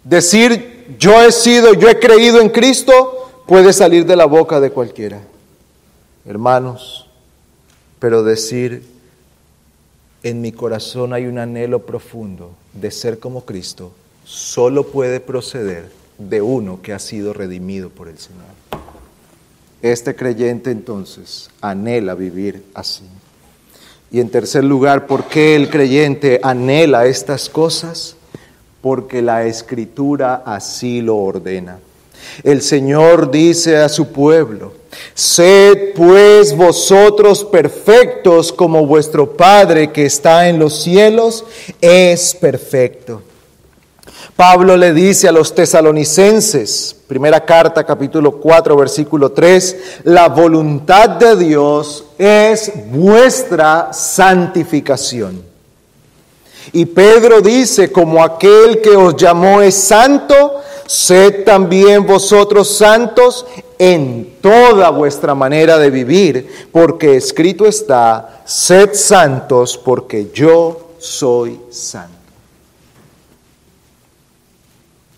Decir 0.10 0.96
yo 0.98 1.22
he 1.22 1.32
sido, 1.32 1.74
yo 1.74 1.88
he 1.88 2.00
creído 2.00 2.42
en 2.42 2.50
Cristo 2.50 3.44
puede 3.46 3.74
salir 3.74 4.06
de 4.06 4.16
la 4.16 4.26
boca 4.26 4.60
de 4.60 4.72
cualquiera 4.72 5.22
hermanos, 6.30 7.08
pero 7.98 8.24
decir, 8.24 8.84
en 10.22 10.42
mi 10.42 10.52
corazón 10.52 11.12
hay 11.12 11.26
un 11.26 11.40
anhelo 11.40 11.86
profundo 11.88 12.52
de 12.74 12.92
ser 12.92 13.18
como 13.18 13.46
Cristo, 13.46 13.92
solo 14.26 14.88
puede 14.88 15.22
proceder 15.22 15.90
de 16.20 16.42
uno 16.42 16.82
que 16.84 16.94
ha 16.94 17.00
sido 17.00 17.34
redimido 17.34 17.90
por 17.90 18.10
el 18.10 18.20
Señor. 18.20 18.46
Este 19.82 20.16
creyente 20.16 20.70
entonces 20.70 21.50
anhela 21.62 22.14
vivir 22.14 22.64
así. 22.76 23.06
Y 24.12 24.20
en 24.20 24.30
tercer 24.30 24.64
lugar, 24.64 25.08
¿por 25.08 25.26
qué 25.26 25.56
el 25.56 25.70
creyente 25.70 26.40
anhela 26.44 27.06
estas 27.06 27.50
cosas? 27.50 28.16
Porque 28.82 29.22
la 29.22 29.46
escritura 29.46 30.44
así 30.46 31.02
lo 31.02 31.18
ordena. 31.18 31.80
El 32.44 32.62
Señor 32.62 33.32
dice 33.32 33.78
a 33.78 33.90
su 33.90 34.12
pueblo, 34.12 34.74
sed 35.14 35.94
pues 35.96 36.56
vosotros 36.56 37.44
perfectos 37.44 38.52
como 38.54 38.86
vuestro 38.86 39.36
Padre 39.36 39.92
que 39.92 40.06
está 40.06 40.48
en 40.48 40.60
los 40.60 40.82
cielos 40.82 41.46
es 41.82 42.34
perfecto. 42.36 43.22
Pablo 44.36 44.78
le 44.78 44.94
dice 44.94 45.28
a 45.28 45.34
los 45.34 45.54
tesalonicenses, 45.54 46.96
primera 47.08 47.44
carta, 47.44 47.84
capítulo 47.84 48.38
4, 48.40 48.78
versículo 48.78 49.34
3, 49.34 50.02
la 50.06 50.30
voluntad 50.30 51.10
de 51.10 51.36
Dios 51.36 52.06
es 52.18 52.72
vuestra 52.90 53.92
santificación. 53.92 55.49
Y 56.72 56.86
Pedro 56.86 57.42
dice, 57.42 57.92
como 57.92 58.24
aquel 58.24 58.82
que 58.82 58.96
os 58.96 59.16
llamó 59.16 59.62
es 59.62 59.76
santo, 59.76 60.62
sed 60.86 61.44
también 61.44 62.06
vosotros 62.06 62.76
santos 62.78 63.46
en 63.78 64.38
toda 64.42 64.90
vuestra 64.90 65.34
manera 65.36 65.78
de 65.78 65.90
vivir, 65.90 66.68
porque 66.72 67.16
escrito 67.16 67.66
está, 67.66 68.42
sed 68.46 68.94
santos 68.94 69.78
porque 69.78 70.32
yo 70.34 70.94
soy 71.00 71.60
santo. 71.72 72.18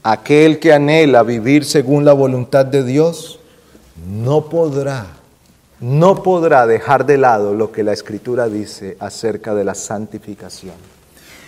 Aquel 0.04 0.60
que 0.60 0.74
anhela 0.74 1.24
vivir 1.24 1.64
según 1.64 2.06
la 2.06 2.14
voluntad 2.14 2.66
de 2.66 2.84
Dios 2.84 3.40
no 4.08 4.50
podrá, 4.50 5.08
no 5.80 6.24
podrá 6.24 6.66
dejar 6.66 7.06
de 7.06 7.18
lado 7.18 7.54
lo 7.54 7.72
que 7.72 7.84
la 7.84 7.94
Escritura 7.94 8.48
dice 8.48 8.98
acerca 9.00 9.54
de 9.54 9.64
la 9.64 9.76
santificación. 9.76 10.91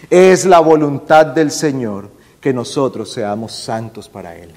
Es 0.10 0.46
la 0.46 0.60
voluntad 0.60 1.26
del 1.28 1.52
Señor 1.52 2.10
que 2.42 2.54
nosotros 2.54 3.12
seamos 3.12 3.54
santos 3.54 4.10
para 4.10 4.36
Él. 4.36 4.52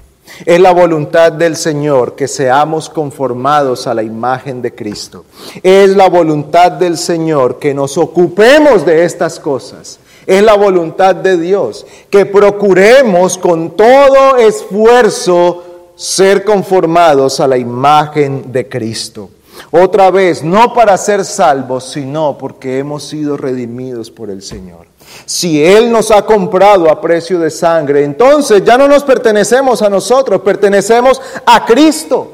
Es 0.45 0.59
la 0.59 0.71
voluntad 0.71 1.31
del 1.31 1.55
Señor 1.55 2.15
que 2.15 2.27
seamos 2.27 2.89
conformados 2.89 3.87
a 3.87 3.93
la 3.93 4.03
imagen 4.03 4.61
de 4.61 4.75
Cristo. 4.75 5.25
Es 5.63 5.95
la 5.95 6.09
voluntad 6.09 6.73
del 6.73 6.97
Señor 6.97 7.59
que 7.59 7.73
nos 7.73 7.97
ocupemos 7.97 8.85
de 8.85 9.05
estas 9.05 9.39
cosas 9.39 9.99
es 10.27 10.43
la 10.43 10.55
voluntad 10.55 11.15
de 11.15 11.37
Dios, 11.37 11.87
que 12.09 12.25
procuremos 12.25 13.37
con 13.37 13.71
todo 13.71 14.35
esfuerzo 14.35 15.63
ser 15.95 16.43
conformados 16.43 17.39
a 17.39 17.47
la 17.47 17.57
imagen 17.57 18.51
de 18.51 18.67
Cristo. 18.67 19.29
Otra 19.71 20.11
vez, 20.11 20.43
no 20.43 20.73
para 20.73 20.97
ser 20.97 21.23
salvos, 21.23 21.85
sino 21.91 22.37
porque 22.37 22.77
hemos 22.77 23.03
sido 23.03 23.37
redimidos 23.37 24.11
por 24.11 24.29
el 24.29 24.41
Señor. 24.43 24.87
Si 25.25 25.63
Él 25.63 25.91
nos 25.91 26.11
ha 26.11 26.23
comprado 26.23 26.89
a 26.89 27.01
precio 27.01 27.39
de 27.39 27.49
sangre, 27.49 28.03
entonces 28.03 28.63
ya 28.63 28.77
no 28.77 28.87
nos 28.87 29.03
pertenecemos 29.03 29.81
a 29.81 29.89
nosotros, 29.89 30.41
pertenecemos 30.41 31.21
a 31.45 31.65
Cristo. 31.65 32.33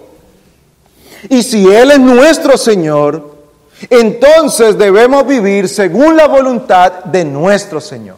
Y 1.29 1.43
si 1.43 1.71
Él 1.71 1.91
es 1.91 1.99
nuestro 1.99 2.57
Señor, 2.57 3.33
entonces 3.89 4.77
debemos 4.77 5.25
vivir 5.25 5.67
según 5.67 6.15
la 6.15 6.27
voluntad 6.27 7.03
de 7.05 7.25
nuestro 7.25 7.81
Señor. 7.81 8.17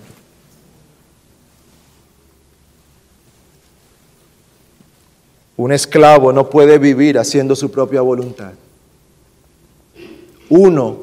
Un 5.57 5.71
esclavo 5.71 6.33
no 6.33 6.49
puede 6.49 6.77
vivir 6.77 7.17
haciendo 7.17 7.55
su 7.55 7.71
propia 7.71 8.01
voluntad. 8.01 8.51
Uno 10.49 10.97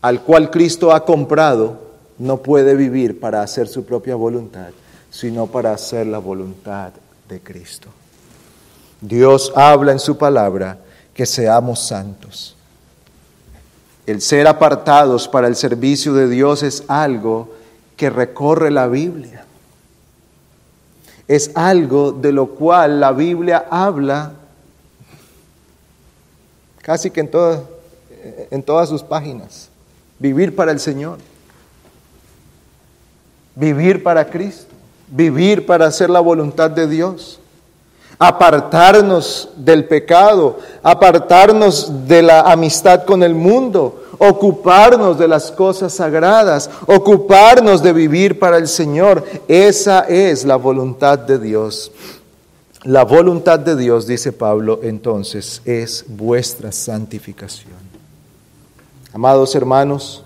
al 0.00 0.22
cual 0.22 0.50
Cristo 0.50 0.92
ha 0.92 1.04
comprado 1.04 1.85
no 2.18 2.38
puede 2.38 2.74
vivir 2.74 3.20
para 3.20 3.42
hacer 3.42 3.68
su 3.68 3.84
propia 3.84 4.14
voluntad, 4.14 4.70
sino 5.10 5.46
para 5.46 5.72
hacer 5.72 6.06
la 6.06 6.18
voluntad 6.18 6.92
de 7.28 7.40
Cristo. 7.40 7.88
Dios 9.00 9.52
habla 9.54 9.92
en 9.92 9.98
su 9.98 10.16
palabra 10.16 10.78
que 11.12 11.26
seamos 11.26 11.80
santos. 11.80 12.56
El 14.06 14.20
ser 14.20 14.46
apartados 14.46 15.28
para 15.28 15.48
el 15.48 15.56
servicio 15.56 16.14
de 16.14 16.28
Dios 16.28 16.62
es 16.62 16.84
algo 16.88 17.54
que 17.96 18.08
recorre 18.08 18.70
la 18.70 18.86
Biblia. 18.86 19.44
Es 21.28 21.50
algo 21.54 22.12
de 22.12 22.32
lo 22.32 22.50
cual 22.50 23.00
la 23.00 23.12
Biblia 23.12 23.66
habla 23.68 24.32
casi 26.82 27.10
que 27.10 27.20
en 27.20 27.30
en 28.50 28.62
todas 28.62 28.88
sus 28.88 29.02
páginas. 29.02 29.70
Vivir 30.18 30.54
para 30.54 30.70
el 30.70 30.78
Señor. 30.78 31.18
Vivir 33.56 34.04
para 34.04 34.24
Cristo. 34.30 34.72
Vivir 35.08 35.66
para 35.66 35.86
hacer 35.86 36.08
la 36.08 36.20
voluntad 36.20 36.70
de 36.70 36.86
Dios 36.86 37.40
apartarnos 38.18 39.50
del 39.56 39.84
pecado, 39.84 40.58
apartarnos 40.82 42.06
de 42.06 42.22
la 42.22 42.40
amistad 42.40 43.04
con 43.04 43.22
el 43.22 43.34
mundo, 43.34 44.04
ocuparnos 44.18 45.18
de 45.18 45.28
las 45.28 45.50
cosas 45.50 45.92
sagradas, 45.92 46.70
ocuparnos 46.86 47.82
de 47.82 47.92
vivir 47.92 48.38
para 48.38 48.56
el 48.56 48.68
Señor. 48.68 49.24
Esa 49.48 50.00
es 50.00 50.44
la 50.44 50.56
voluntad 50.56 51.18
de 51.18 51.38
Dios. 51.38 51.92
La 52.84 53.04
voluntad 53.04 53.58
de 53.58 53.76
Dios, 53.76 54.06
dice 54.06 54.32
Pablo, 54.32 54.80
entonces 54.82 55.60
es 55.64 56.04
vuestra 56.06 56.70
santificación. 56.70 57.74
Amados 59.12 59.54
hermanos, 59.54 60.22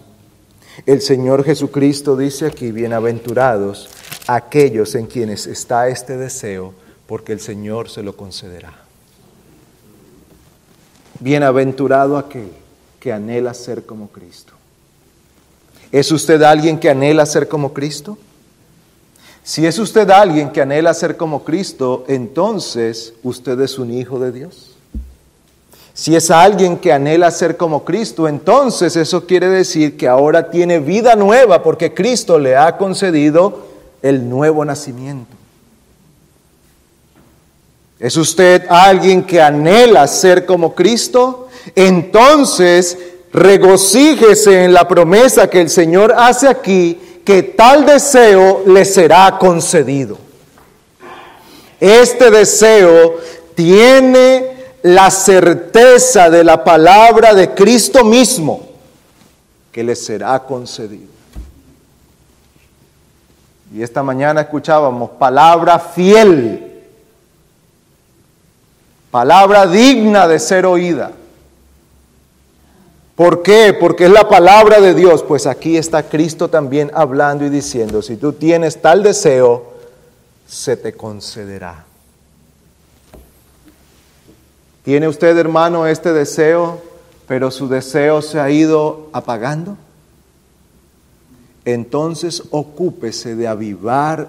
el 0.86 1.00
Señor 1.00 1.44
Jesucristo 1.44 2.16
dice 2.16 2.46
aquí, 2.46 2.72
bienaventurados 2.72 3.88
aquellos 4.26 4.94
en 4.94 5.06
quienes 5.06 5.46
está 5.46 5.88
este 5.88 6.16
deseo 6.16 6.74
porque 7.06 7.32
el 7.32 7.40
Señor 7.40 7.88
se 7.88 8.02
lo 8.02 8.16
concederá. 8.16 8.72
Bienaventurado 11.18 12.16
aquel 12.16 12.50
que 12.98 13.12
anhela 13.12 13.52
ser 13.52 13.84
como 13.84 14.08
Cristo. 14.08 14.52
¿Es 15.90 16.12
usted 16.12 16.40
alguien 16.42 16.78
que 16.78 16.88
anhela 16.88 17.26
ser 17.26 17.48
como 17.48 17.72
Cristo? 17.72 18.16
Si 19.42 19.66
es 19.66 19.78
usted 19.78 20.08
alguien 20.10 20.50
que 20.50 20.62
anhela 20.62 20.94
ser 20.94 21.16
como 21.16 21.42
Cristo, 21.42 22.04
entonces 22.06 23.14
usted 23.22 23.60
es 23.60 23.78
un 23.78 23.92
hijo 23.92 24.20
de 24.20 24.32
Dios. 24.32 24.76
Si 25.94 26.14
es 26.16 26.30
alguien 26.30 26.78
que 26.78 26.92
anhela 26.92 27.30
ser 27.30 27.56
como 27.56 27.84
Cristo, 27.84 28.28
entonces 28.28 28.96
eso 28.96 29.26
quiere 29.26 29.48
decir 29.48 29.96
que 29.96 30.08
ahora 30.08 30.50
tiene 30.50 30.78
vida 30.78 31.16
nueva 31.16 31.62
porque 31.62 31.92
Cristo 31.92 32.38
le 32.38 32.56
ha 32.56 32.76
concedido 32.76 33.66
el 34.02 34.28
nuevo 34.28 34.64
nacimiento. 34.64 35.36
¿Es 37.98 38.16
usted 38.16 38.64
alguien 38.70 39.24
que 39.24 39.42
anhela 39.42 40.06
ser 40.06 40.46
como 40.46 40.74
Cristo? 40.74 41.48
Entonces 41.74 42.96
regocíjese 43.32 44.64
en 44.64 44.72
la 44.72 44.88
promesa 44.88 45.50
que 45.50 45.60
el 45.60 45.68
Señor 45.68 46.14
hace 46.16 46.48
aquí, 46.48 46.98
que 47.24 47.42
tal 47.42 47.84
deseo 47.84 48.62
le 48.66 48.84
será 48.86 49.36
concedido. 49.38 50.16
Este 51.78 52.30
deseo 52.30 53.16
tiene 53.54 54.49
la 54.82 55.10
certeza 55.10 56.30
de 56.30 56.44
la 56.44 56.64
palabra 56.64 57.34
de 57.34 57.54
Cristo 57.54 58.04
mismo, 58.04 58.68
que 59.72 59.84
le 59.84 59.94
será 59.94 60.40
concedido. 60.40 61.10
Y 63.72 63.82
esta 63.82 64.02
mañana 64.02 64.40
escuchábamos 64.40 65.10
palabra 65.10 65.78
fiel 65.78 66.70
Palabra 69.10 69.66
digna 69.66 70.28
de 70.28 70.38
ser 70.38 70.66
oída. 70.66 71.10
¿Por 73.16 73.42
qué? 73.42 73.76
Porque 73.78 74.04
es 74.04 74.10
la 74.10 74.28
palabra 74.28 74.80
de 74.80 74.94
Dios. 74.94 75.22
Pues 75.24 75.46
aquí 75.46 75.76
está 75.76 76.04
Cristo 76.04 76.48
también 76.48 76.90
hablando 76.94 77.44
y 77.44 77.48
diciendo, 77.48 78.02
si 78.02 78.16
tú 78.16 78.32
tienes 78.32 78.80
tal 78.80 79.02
deseo, 79.02 79.74
se 80.46 80.76
te 80.76 80.92
concederá. 80.92 81.84
¿Tiene 84.90 85.06
usted, 85.06 85.38
hermano, 85.38 85.86
este 85.86 86.12
deseo, 86.12 86.82
pero 87.28 87.52
su 87.52 87.68
deseo 87.68 88.22
se 88.22 88.40
ha 88.40 88.50
ido 88.50 89.08
apagando? 89.12 89.76
Entonces 91.64 92.42
ocúpese 92.50 93.36
de 93.36 93.46
avivar 93.46 94.26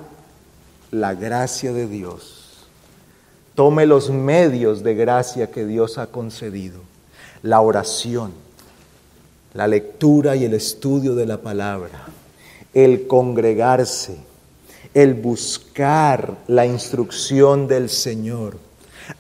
la 0.92 1.16
gracia 1.16 1.74
de 1.74 1.88
Dios 1.88 2.68
Tome 3.56 3.88
los 3.88 4.12
medios 4.12 4.84
de 4.84 4.94
gracia 4.94 5.50
que 5.50 5.66
Dios 5.66 5.98
ha 5.98 6.06
concedido, 6.06 6.82
la 7.42 7.62
oración, 7.62 8.32
la 9.56 9.68
lectura 9.68 10.36
y 10.36 10.46
el 10.46 10.54
estudio 10.54 11.16
de 11.16 11.26
la 11.26 11.38
palabra, 11.38 12.06
el 12.76 13.08
congregarse, 13.08 14.18
el 14.94 15.16
buscar 15.16 16.38
la 16.46 16.68
instrucción 16.68 17.68
del 17.68 17.90
Señor. 17.90 18.71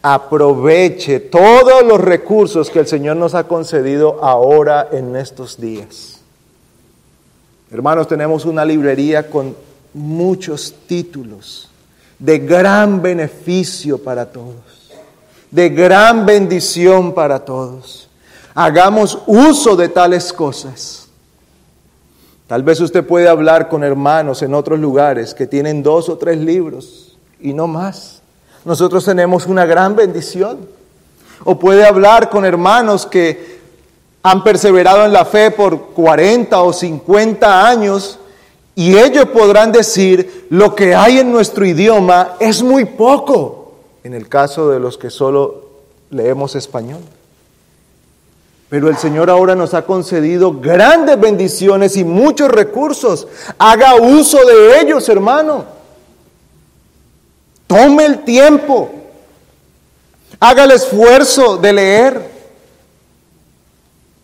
Aproveche 0.01 1.19
todos 1.19 1.83
los 1.83 1.99
recursos 1.99 2.69
que 2.69 2.79
el 2.79 2.87
Señor 2.87 3.17
nos 3.17 3.35
ha 3.35 3.47
concedido 3.47 4.23
ahora 4.23 4.89
en 4.91 5.15
estos 5.15 5.59
días. 5.59 6.19
Hermanos, 7.71 8.07
tenemos 8.07 8.45
una 8.45 8.65
librería 8.65 9.29
con 9.29 9.55
muchos 9.93 10.73
títulos 10.87 11.69
de 12.19 12.39
gran 12.39 13.01
beneficio 13.01 13.97
para 13.97 14.25
todos, 14.31 14.91
de 15.49 15.69
gran 15.69 16.25
bendición 16.25 17.13
para 17.13 17.43
todos. 17.43 18.09
Hagamos 18.53 19.19
uso 19.25 19.75
de 19.75 19.89
tales 19.89 20.31
cosas. 20.33 21.07
Tal 22.47 22.63
vez 22.63 22.81
usted 22.81 23.05
puede 23.05 23.29
hablar 23.29 23.69
con 23.69 23.83
hermanos 23.83 24.41
en 24.41 24.53
otros 24.53 24.77
lugares 24.77 25.33
que 25.33 25.47
tienen 25.47 25.81
dos 25.81 26.09
o 26.09 26.17
tres 26.17 26.37
libros 26.37 27.17
y 27.39 27.53
no 27.53 27.65
más. 27.65 28.20
Nosotros 28.65 29.05
tenemos 29.05 29.47
una 29.47 29.65
gran 29.65 29.95
bendición. 29.95 30.67
O 31.43 31.57
puede 31.57 31.85
hablar 31.85 32.29
con 32.29 32.45
hermanos 32.45 33.05
que 33.05 33.59
han 34.23 34.43
perseverado 34.43 35.05
en 35.05 35.13
la 35.13 35.25
fe 35.25 35.49
por 35.49 35.87
40 35.87 36.61
o 36.61 36.71
50 36.71 37.67
años 37.67 38.19
y 38.75 38.97
ellos 38.97 39.25
podrán 39.25 39.71
decir, 39.71 40.47
lo 40.49 40.75
que 40.75 40.95
hay 40.95 41.19
en 41.19 41.31
nuestro 41.31 41.65
idioma 41.65 42.35
es 42.39 42.63
muy 42.63 42.85
poco, 42.85 43.73
en 44.03 44.13
el 44.13 44.29
caso 44.29 44.69
de 44.69 44.79
los 44.79 44.97
que 44.97 45.09
solo 45.09 45.69
leemos 46.09 46.55
español. 46.55 47.01
Pero 48.69 48.87
el 48.87 48.95
Señor 48.95 49.29
ahora 49.29 49.55
nos 49.55 49.73
ha 49.73 49.85
concedido 49.85 50.59
grandes 50.61 51.19
bendiciones 51.19 51.97
y 51.97 52.05
muchos 52.05 52.49
recursos. 52.49 53.27
Haga 53.57 53.95
uso 53.95 54.37
de 54.45 54.79
ellos, 54.79 55.09
hermano. 55.09 55.65
Tome 57.71 58.05
el 58.05 58.25
tiempo. 58.25 58.91
Haga 60.41 60.65
el 60.65 60.71
esfuerzo 60.71 61.55
de 61.55 61.71
leer. 61.71 62.21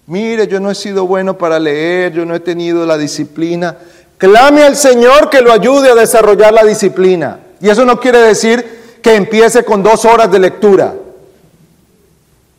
Mire, 0.06 0.48
yo 0.48 0.60
no 0.60 0.70
he 0.70 0.76
sido 0.76 1.08
bueno 1.08 1.38
para 1.38 1.58
leer, 1.58 2.12
yo 2.12 2.26
no 2.26 2.36
he 2.36 2.42
tenido 2.42 2.86
la 2.86 2.98
disciplina. 2.98 3.78
Clame 4.18 4.64
al 4.64 4.76
Señor 4.76 5.30
que 5.30 5.40
lo 5.40 5.54
ayude 5.54 5.90
a 5.90 5.96
desarrollar 5.96 6.52
la 6.52 6.66
disciplina. 6.66 7.40
Y 7.62 7.70
eso 7.70 7.86
no 7.86 8.02
quiere 8.02 8.18
decir 8.18 9.00
que 9.02 9.16
empiece 9.16 9.64
con 9.64 9.82
dos 9.82 10.04
horas 10.04 10.30
de 10.30 10.40
lectura. 10.40 10.94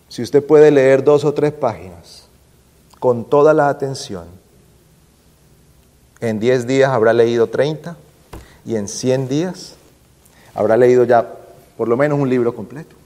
Si 0.09 0.23
usted 0.23 0.43
puede 0.43 0.71
leer 0.71 1.05
dos 1.05 1.23
o 1.27 1.35
tres 1.35 1.53
páginas 1.53 2.29
con 2.99 3.27
toda 3.29 3.53
la 3.53 3.69
atención, 3.69 4.25
en 6.21 6.41
diez 6.41 6.67
días 6.67 6.89
habrá 6.89 7.13
leído 7.13 7.47
30 7.47 7.95
y 8.65 8.77
en 8.77 8.89
100 8.89 9.29
días 9.29 9.75
habrá 10.59 10.77
leído 10.77 11.05
ya 11.05 11.25
por 11.77 11.87
lo 11.87 11.97
menos 11.97 12.19
un 12.19 12.29
libro 12.29 12.53
completo. 12.53 12.97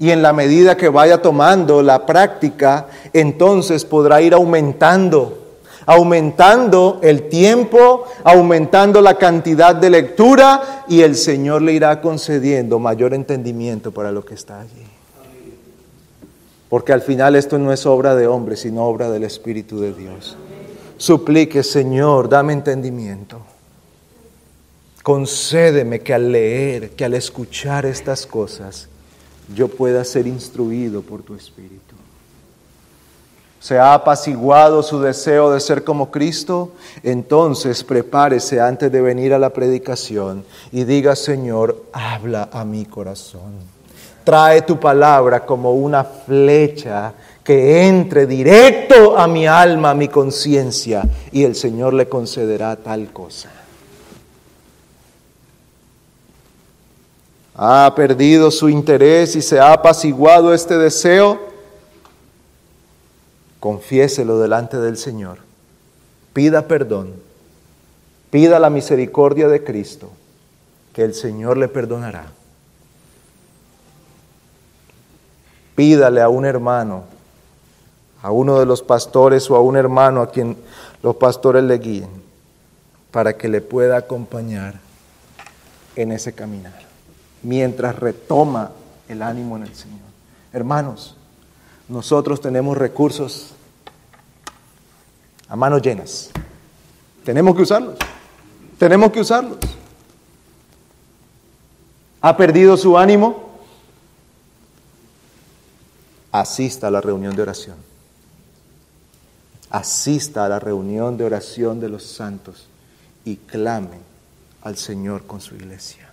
Y 0.00 0.10
en 0.10 0.20
la 0.20 0.32
medida 0.32 0.76
que 0.76 0.88
vaya 0.88 1.22
tomando 1.22 1.80
la 1.80 2.04
práctica, 2.04 2.88
entonces 3.12 3.84
podrá 3.84 4.20
ir 4.20 4.34
aumentando 4.34 5.44
aumentando 5.88 6.98
el 7.00 7.28
tiempo, 7.28 8.06
aumentando 8.24 9.00
la 9.00 9.14
cantidad 9.14 9.72
de 9.72 9.88
lectura 9.88 10.84
y 10.88 11.02
el 11.02 11.14
Señor 11.14 11.62
le 11.62 11.74
irá 11.74 12.00
concediendo 12.00 12.80
mayor 12.80 13.14
entendimiento 13.14 13.92
para 13.92 14.10
lo 14.10 14.24
que 14.24 14.34
está 14.34 14.62
allí. 14.62 14.82
Porque 16.68 16.92
al 16.92 17.02
final 17.02 17.36
esto 17.36 17.56
no 17.58 17.72
es 17.72 17.86
obra 17.86 18.16
de 18.16 18.26
hombre, 18.26 18.56
sino 18.56 18.82
obra 18.82 19.12
del 19.12 19.22
Espíritu 19.22 19.78
de 19.78 19.92
Dios. 19.92 20.36
Suplique, 20.96 21.62
Señor, 21.62 22.28
dame 22.28 22.52
entendimiento. 22.52 23.38
Concédeme 25.06 26.00
que 26.00 26.12
al 26.12 26.32
leer, 26.32 26.90
que 26.90 27.04
al 27.04 27.14
escuchar 27.14 27.86
estas 27.86 28.26
cosas, 28.26 28.88
yo 29.54 29.68
pueda 29.68 30.04
ser 30.04 30.26
instruido 30.26 31.00
por 31.00 31.22
tu 31.22 31.36
Espíritu 31.36 31.94
se 33.66 33.80
ha 33.80 33.94
apaciguado 33.94 34.80
su 34.80 35.00
deseo 35.00 35.50
de 35.50 35.58
ser 35.58 35.82
como 35.82 36.12
Cristo, 36.12 36.70
entonces 37.02 37.82
prepárese 37.82 38.60
antes 38.60 38.92
de 38.92 39.00
venir 39.00 39.34
a 39.34 39.40
la 39.40 39.50
predicación 39.50 40.44
y 40.70 40.84
diga, 40.84 41.16
Señor, 41.16 41.82
habla 41.92 42.48
a 42.52 42.64
mi 42.64 42.84
corazón. 42.84 43.54
Trae 44.22 44.62
tu 44.62 44.78
palabra 44.78 45.44
como 45.44 45.72
una 45.72 46.04
flecha 46.04 47.12
que 47.42 47.88
entre 47.88 48.26
directo 48.26 49.18
a 49.18 49.26
mi 49.26 49.48
alma, 49.48 49.90
a 49.90 49.94
mi 49.94 50.06
conciencia, 50.06 51.02
y 51.32 51.42
el 51.42 51.56
Señor 51.56 51.92
le 51.92 52.08
concederá 52.08 52.76
tal 52.76 53.12
cosa. 53.12 53.50
Ha 57.56 57.94
perdido 57.94 58.50
su 58.50 58.68
interés 58.68 59.34
y 59.34 59.42
se 59.42 59.58
ha 59.58 59.72
apaciguado 59.72 60.52
este 60.52 60.76
deseo. 60.76 61.40
Confiéselo 63.60 64.38
delante 64.38 64.76
del 64.76 64.96
Señor, 64.98 65.38
pida 66.32 66.68
perdón, 66.68 67.14
pida 68.30 68.58
la 68.58 68.70
misericordia 68.70 69.48
de 69.48 69.64
Cristo, 69.64 70.10
que 70.92 71.02
el 71.02 71.14
Señor 71.14 71.56
le 71.56 71.68
perdonará. 71.68 72.26
Pídale 75.74 76.20
a 76.20 76.28
un 76.28 76.44
hermano, 76.44 77.04
a 78.22 78.30
uno 78.30 78.58
de 78.58 78.66
los 78.66 78.82
pastores 78.82 79.50
o 79.50 79.56
a 79.56 79.60
un 79.60 79.76
hermano 79.76 80.22
a 80.22 80.30
quien 80.30 80.56
los 81.02 81.16
pastores 81.16 81.64
le 81.64 81.78
guíen, 81.78 82.08
para 83.10 83.36
que 83.36 83.48
le 83.48 83.60
pueda 83.60 83.96
acompañar 83.96 84.74
en 85.96 86.12
ese 86.12 86.32
caminar, 86.34 86.85
mientras 87.46 87.96
retoma 87.96 88.72
el 89.08 89.22
ánimo 89.22 89.56
en 89.56 89.62
el 89.62 89.74
Señor. 89.74 90.00
Hermanos, 90.52 91.16
nosotros 91.88 92.40
tenemos 92.40 92.76
recursos 92.76 93.52
a 95.48 95.54
manos 95.54 95.80
llenas. 95.80 96.30
Tenemos 97.24 97.54
que 97.54 97.62
usarlos. 97.62 97.96
Tenemos 98.78 99.12
que 99.12 99.20
usarlos. 99.20 99.58
¿Ha 102.20 102.36
perdido 102.36 102.76
su 102.76 102.98
ánimo? 102.98 103.50
Asista 106.32 106.88
a 106.88 106.90
la 106.90 107.00
reunión 107.00 107.36
de 107.36 107.42
oración. 107.42 107.76
Asista 109.70 110.44
a 110.44 110.48
la 110.48 110.58
reunión 110.58 111.16
de 111.16 111.24
oración 111.24 111.78
de 111.78 111.90
los 111.90 112.02
santos 112.02 112.66
y 113.24 113.36
clame 113.36 113.98
al 114.62 114.76
Señor 114.76 115.26
con 115.26 115.40
su 115.40 115.54
iglesia. 115.54 116.05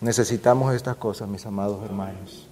Necesitamos 0.00 0.74
estas 0.74 0.96
cosas, 0.96 1.28
mis 1.28 1.44
amados 1.46 1.82
hermanos 1.84 2.50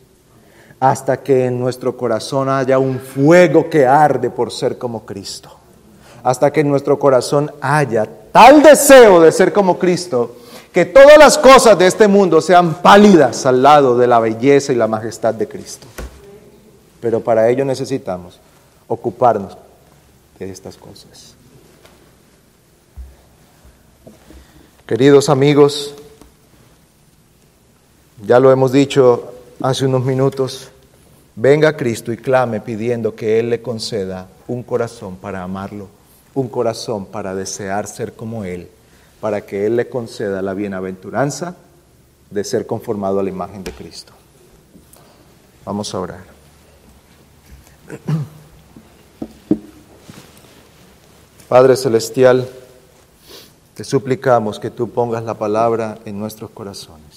hasta 0.81 1.21
que 1.23 1.47
en 1.47 1.59
nuestro 1.59 1.97
corazón 1.97 2.49
haya 2.49 2.79
un 2.79 3.01
fuego 3.01 3.69
que 3.69 3.87
arde 3.87 4.31
por 4.31 4.53
ser 4.53 4.79
como 4.79 5.05
Cristo. 5.05 5.51
Hasta 6.23 6.53
que 6.53 6.61
en 6.61 6.69
nuestro 6.69 6.99
corazón 6.99 7.51
haya 7.61 8.07
tal 8.33 8.63
deseo 8.63 9.21
de 9.21 9.33
ser 9.33 9.53
como 9.53 9.79
Cristo, 9.79 10.37
que 10.73 10.85
todas 10.85 11.19
las 11.19 11.39
cosas 11.39 11.79
de 11.79 11.87
este 11.87 12.07
mundo 12.07 12.41
sean 12.41 12.75
pálidas 12.75 13.47
al 13.47 13.63
lado 13.63 13.97
de 13.97 14.07
la 14.07 14.21
belleza 14.21 14.73
y 14.73 14.77
la 14.77 14.87
majestad 14.87 15.35
de 15.35 15.49
Cristo. 15.49 15.87
Pero 17.01 17.21
para 17.21 17.49
ello 17.49 17.65
necesitamos 17.65 18.39
ocuparnos 18.87 19.57
de 20.39 20.51
estas 20.51 20.77
cosas. 20.77 21.35
Queridos 24.87 25.29
amigos, 25.29 25.95
ya 28.23 28.41
lo 28.41 28.51
hemos 28.51 28.73
dicho 28.73 29.33
hace 29.63 29.87
unos 29.87 30.05
minutos, 30.05 30.71
venga 31.37 31.77
Cristo 31.77 32.13
y 32.13 32.17
clame 32.17 32.61
pidiendo 32.61 33.15
que 33.15 33.39
Él 33.39 33.51
le 33.51 33.63
conceda 33.63 34.27
un 34.49 34.65
corazón 34.65 35.17
para 35.17 35.43
amarlo, 35.43 35.89
un 36.35 36.49
corazón 36.49 37.07
para 37.07 37.35
desear 37.35 37.87
ser 37.87 38.15
como 38.15 38.45
Él, 38.45 38.69
para 39.21 39.43
que 39.43 39.67
Él 39.67 39.77
le 39.77 39.89
conceda 39.89 40.43
la 40.43 40.55
bienaventuranza 40.55 41.57
de 42.31 42.45
ser 42.45 42.67
conformado 42.67 43.21
a 43.21 43.23
la 43.23 43.31
imagen 43.31 43.63
de 43.65 43.73
Cristo. 43.73 44.13
Vamos 45.65 45.95
a 45.95 46.01
orar. 46.01 46.25
Padre 51.49 51.77
Celestial, 51.77 52.47
te 53.75 53.85
suplicamos 53.85 54.59
que 54.59 54.71
tú 54.71 54.91
pongas 54.91 55.23
la 55.25 55.35
palabra 55.35 55.99
en 56.05 56.19
nuestros 56.19 56.51
corazones 56.51 57.08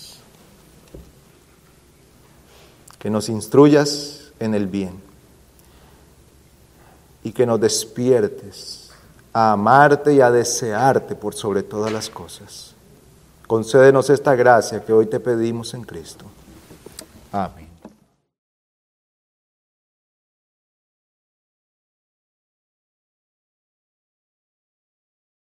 que 3.01 3.09
nos 3.09 3.29
instruyas 3.29 4.31
en 4.39 4.53
el 4.53 4.67
bien 4.67 5.01
y 7.23 7.31
que 7.31 7.47
nos 7.47 7.59
despiertes 7.59 8.91
a 9.33 9.53
amarte 9.53 10.13
y 10.13 10.21
a 10.21 10.29
desearte 10.29 11.15
por 11.15 11.33
sobre 11.33 11.63
todas 11.63 11.91
las 11.91 12.11
cosas. 12.11 12.75
Concédenos 13.47 14.11
esta 14.11 14.35
gracia 14.35 14.85
que 14.85 14.93
hoy 14.93 15.07
te 15.07 15.19
pedimos 15.19 15.73
en 15.73 15.83
Cristo. 15.83 16.25
Amén. 17.31 17.70